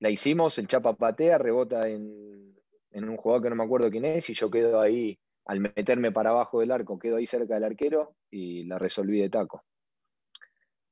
La 0.00 0.10
hicimos, 0.10 0.58
el 0.58 0.66
Chapa 0.66 0.94
patea, 0.94 1.38
rebota 1.38 1.88
en, 1.88 2.54
en 2.90 3.08
un 3.08 3.16
jugador 3.16 3.44
que 3.44 3.50
no 3.50 3.56
me 3.56 3.64
acuerdo 3.64 3.90
quién 3.90 4.04
es, 4.04 4.28
y 4.28 4.34
yo 4.34 4.50
quedo 4.50 4.80
ahí, 4.80 5.18
al 5.44 5.60
meterme 5.60 6.10
para 6.10 6.30
abajo 6.30 6.60
del 6.60 6.72
arco, 6.72 6.98
quedo 6.98 7.16
ahí 7.16 7.26
cerca 7.26 7.54
del 7.54 7.64
arquero 7.64 8.16
y 8.30 8.64
la 8.64 8.78
resolví 8.78 9.20
de 9.20 9.30
taco. 9.30 9.64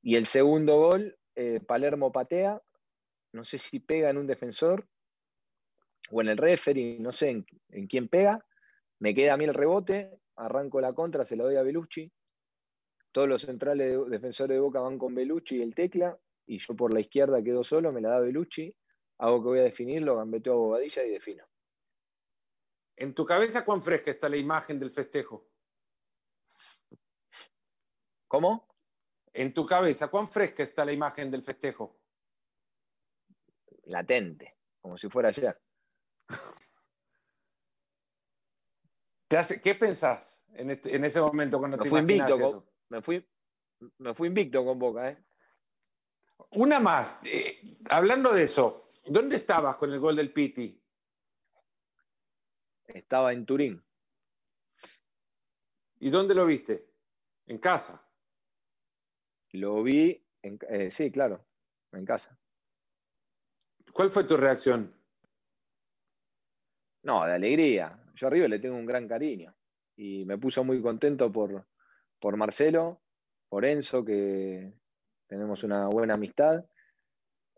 Y 0.01 0.15
el 0.15 0.25
segundo 0.25 0.77
gol, 0.77 1.17
eh, 1.35 1.59
Palermo 1.59 2.11
patea, 2.11 2.61
no 3.33 3.43
sé 3.43 3.57
si 3.57 3.79
pega 3.79 4.09
en 4.09 4.17
un 4.17 4.27
defensor 4.27 4.87
o 6.09 6.21
en 6.21 6.29
el 6.29 6.37
referee, 6.37 6.97
no 6.99 7.11
sé 7.11 7.29
en, 7.29 7.87
quién 7.87 8.07
pega, 8.07 8.45
me 8.99 9.13
queda 9.13 9.33
a 9.33 9.37
mí 9.37 9.45
el 9.45 9.53
rebote, 9.53 10.17
arranco 10.35 10.81
la 10.81 10.93
contra, 10.93 11.23
se 11.23 11.35
la 11.35 11.43
doy 11.43 11.55
a 11.55 11.63
Belucci, 11.63 12.11
todos 13.11 13.27
los 13.27 13.41
centrales 13.41 13.97
defensores 14.09 14.55
de 14.55 14.61
Boca 14.61 14.79
van 14.79 14.97
con 14.97 15.13
Belucci 15.13 15.57
y 15.57 15.61
el 15.61 15.75
tecla, 15.75 16.17
y 16.45 16.59
yo 16.59 16.75
por 16.75 16.93
la 16.93 16.99
izquierda 16.99 17.43
quedo 17.43 17.63
solo, 17.63 17.91
me 17.91 18.01
la 18.01 18.09
da 18.09 18.19
Belucci, 18.19 18.75
hago 19.19 19.41
que 19.41 19.49
voy 19.49 19.59
a 19.59 19.63
definirlo, 19.63 20.17
gambeteo 20.17 20.53
a 20.53 20.57
Bobadilla 20.57 21.03
y 21.03 21.11
defino. 21.11 21.45
¿En 22.95 23.13
tu 23.13 23.25
cabeza 23.25 23.65
cuán 23.65 23.81
fresca 23.81 24.11
está 24.11 24.29
la 24.29 24.37
imagen 24.37 24.79
del 24.79 24.91
festejo? 24.91 25.49
¿Cómo? 28.27 28.67
En 29.33 29.53
tu 29.53 29.65
cabeza, 29.65 30.09
¿cuán 30.09 30.27
fresca 30.27 30.63
está 30.63 30.85
la 30.85 30.91
imagen 30.91 31.31
del 31.31 31.43
festejo? 31.43 32.01
latente, 33.85 34.57
como 34.79 34.97
si 34.97 35.09
fuera 35.09 35.29
ayer. 35.29 35.59
¿Qué 39.61 39.75
pensás 39.75 40.43
este, 40.53 40.95
en, 40.95 41.05
ese 41.05 41.21
momento 41.21 41.59
cuando 41.59 41.77
te 41.77 41.87
fui 41.87 41.99
invicto 41.99 42.65
me, 42.91 43.01
fui, 43.01 43.25
me 43.99 44.13
fui 44.13 44.27
invicto 44.27 44.63
con 44.63 44.77
Boca. 44.77 45.09
¿eh? 45.09 45.17
Una 46.51 46.79
más, 46.79 47.17
eh, 47.23 47.77
hablando 47.89 48.33
de 48.33 48.43
eso, 48.43 48.91
¿dónde 49.05 49.37
estabas 49.37 49.77
con 49.77 49.91
el 49.91 49.99
gol 49.99 50.15
del 50.15 50.31
Piti? 50.31 50.77
Estaba 52.87 53.31
en 53.31 53.45
Turín. 53.45 53.81
¿Y 55.99 56.09
dónde 56.09 56.35
lo 56.35 56.45
viste? 56.45 56.89
¿En 57.47 57.59
casa? 57.59 58.05
Lo 59.53 59.81
vi, 59.81 60.21
en, 60.41 60.59
eh, 60.69 60.91
sí, 60.91 61.11
claro, 61.11 61.45
en 61.93 62.05
casa. 62.05 62.37
¿Cuál 63.93 64.09
fue 64.11 64.25
tu 64.25 64.35
reacción? 64.35 64.93
No, 67.03 67.25
de 67.25 67.33
alegría. 67.33 67.97
Yo 68.15 68.27
arriba 68.27 68.47
le 68.47 68.59
tengo 68.59 68.75
un 68.75 68.85
gran 68.85 69.07
cariño. 69.07 69.55
Y 69.95 70.25
me 70.25 70.37
puso 70.37 70.63
muy 70.63 70.81
contento 70.81 71.31
por, 71.31 71.65
por 72.21 72.37
Marcelo, 72.37 73.01
por 73.49 73.65
Enzo, 73.65 74.05
que 74.05 74.71
tenemos 75.27 75.63
una 75.63 75.87
buena 75.87 76.13
amistad. 76.13 76.63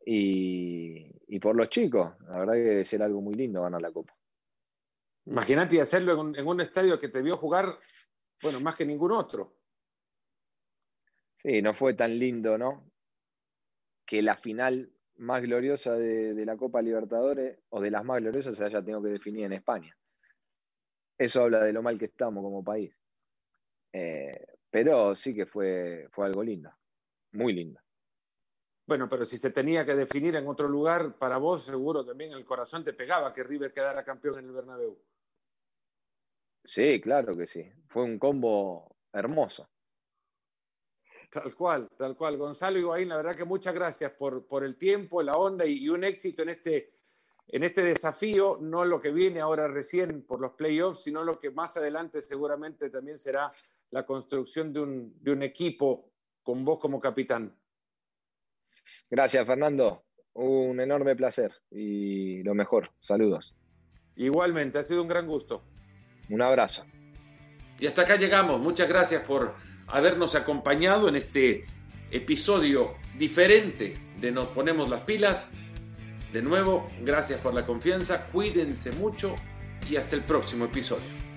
Y, 0.05 1.39
por 1.39 1.55
los 1.55 1.69
chicos. 1.69 2.13
La 2.27 2.39
verdad 2.39 2.53
que 2.53 2.59
debe 2.59 2.85
ser 2.85 3.01
algo 3.01 3.21
muy 3.21 3.35
lindo 3.35 3.61
ganar 3.61 3.81
la 3.81 3.91
Copa. 3.91 4.15
Imagínate 5.25 5.79
hacerlo 5.81 6.19
en 6.21 6.35
en 6.35 6.47
un 6.47 6.61
estadio 6.61 6.97
que 6.97 7.09
te 7.09 7.21
vio 7.21 7.37
jugar, 7.37 7.77
bueno, 8.41 8.59
más 8.59 8.75
que 8.75 8.85
ningún 8.85 9.11
otro. 9.11 9.55
Sí, 11.37 11.61
no 11.61 11.73
fue 11.73 11.93
tan 11.93 12.17
lindo, 12.17 12.57
¿no? 12.57 12.89
Que 14.05 14.21
la 14.21 14.35
final 14.35 14.93
más 15.15 15.41
gloriosa 15.41 15.93
de, 15.93 16.45
la 16.45 16.57
Copa 16.57 16.81
Libertadores, 16.81 17.59
o 17.69 17.81
de 17.81 17.91
las 17.91 18.03
más 18.03 18.21
gloriosas, 18.21 18.57
se 18.57 18.65
haya 18.65 18.81
tenido 18.81 19.01
que 19.01 19.09
definir 19.09 19.45
en 19.45 19.53
España. 19.53 19.97
Eso 21.17 21.43
habla 21.43 21.63
de 21.63 21.73
lo 21.73 21.81
mal 21.81 21.97
que 21.97 22.05
estamos 22.05 22.43
como 22.43 22.63
país. 22.63 22.93
Eh, 23.93 24.45
pero 24.69 25.15
sí 25.15 25.33
que 25.33 25.45
fue, 25.45 26.07
fue 26.11 26.25
algo 26.25 26.43
lindo, 26.43 26.71
muy 27.31 27.53
lindo. 27.53 27.79
Bueno, 28.85 29.07
pero 29.07 29.23
si 29.23 29.37
se 29.37 29.51
tenía 29.51 29.85
que 29.85 29.95
definir 29.95 30.35
en 30.35 30.47
otro 30.47 30.67
lugar, 30.67 31.17
para 31.17 31.37
vos 31.37 31.63
seguro 31.63 32.03
también 32.03 32.33
el 32.33 32.43
corazón 32.43 32.83
te 32.83 32.91
pegaba 32.91 33.31
que 33.31 33.43
River 33.43 33.71
quedara 33.71 34.03
campeón 34.03 34.39
en 34.39 34.45
el 34.45 34.51
Bernabéu. 34.51 34.99
Sí, 36.65 36.99
claro 36.99 37.35
que 37.35 37.47
sí. 37.47 37.69
Fue 37.87 38.03
un 38.03 38.17
combo 38.17 38.95
hermoso. 39.11 39.69
Tal 41.29 41.55
cual, 41.55 41.89
tal 41.97 42.15
cual. 42.15 42.37
Gonzalo 42.37 42.77
Higuaín, 42.77 43.09
la 43.09 43.17
verdad 43.17 43.35
que 43.35 43.45
muchas 43.45 43.73
gracias 43.73 44.11
por, 44.11 44.45
por 44.45 44.63
el 44.63 44.75
tiempo, 44.77 45.23
la 45.23 45.35
onda 45.35 45.65
y, 45.65 45.89
un 45.89 46.03
éxito 46.03 46.43
en 46.43 46.49
este, 46.49 46.93
en 47.47 47.63
este 47.63 47.81
desafío, 47.81 48.59
no 48.61 48.85
lo 48.85 49.01
que 49.01 49.11
viene 49.11 49.39
ahora 49.39 49.67
recién 49.67 50.23
por 50.23 50.39
los 50.39 50.53
playoffs, 50.53 51.03
sino 51.03 51.23
lo 51.23 51.39
que 51.39 51.49
más 51.49 51.75
adelante 51.75 52.21
seguramente 52.21 52.89
también 52.89 53.17
será 53.17 53.51
la 53.93 54.07
construcción 54.07 54.73
de 54.73 54.79
un, 54.79 55.13
de 55.21 55.31
un 55.31 55.43
equipo 55.43 56.11
con 56.41 56.65
vos 56.65 56.79
como 56.79 56.99
capitán. 56.99 57.55
Gracias, 59.07 59.45
Fernando. 59.45 60.03
Un 60.33 60.79
enorme 60.79 61.15
placer 61.15 61.51
y 61.69 62.41
lo 62.41 62.55
mejor. 62.55 62.89
Saludos. 62.99 63.55
Igualmente, 64.15 64.79
ha 64.79 64.83
sido 64.83 65.03
un 65.03 65.07
gran 65.07 65.27
gusto. 65.27 65.63
Un 66.29 66.41
abrazo. 66.41 66.85
Y 67.79 67.85
hasta 67.85 68.01
acá 68.01 68.15
llegamos. 68.15 68.59
Muchas 68.59 68.89
gracias 68.89 69.21
por 69.21 69.53
habernos 69.85 70.33
acompañado 70.33 71.07
en 71.07 71.15
este 71.15 71.65
episodio 72.09 72.95
diferente 73.15 73.93
de 74.19 74.31
Nos 74.31 74.47
Ponemos 74.47 74.89
las 74.89 75.03
Pilas. 75.03 75.51
De 76.31 76.41
nuevo, 76.41 76.89
gracias 77.01 77.39
por 77.41 77.53
la 77.53 77.63
confianza, 77.63 78.25
cuídense 78.31 78.91
mucho 78.93 79.35
y 79.87 79.97
hasta 79.97 80.15
el 80.15 80.23
próximo 80.23 80.65
episodio. 80.65 81.32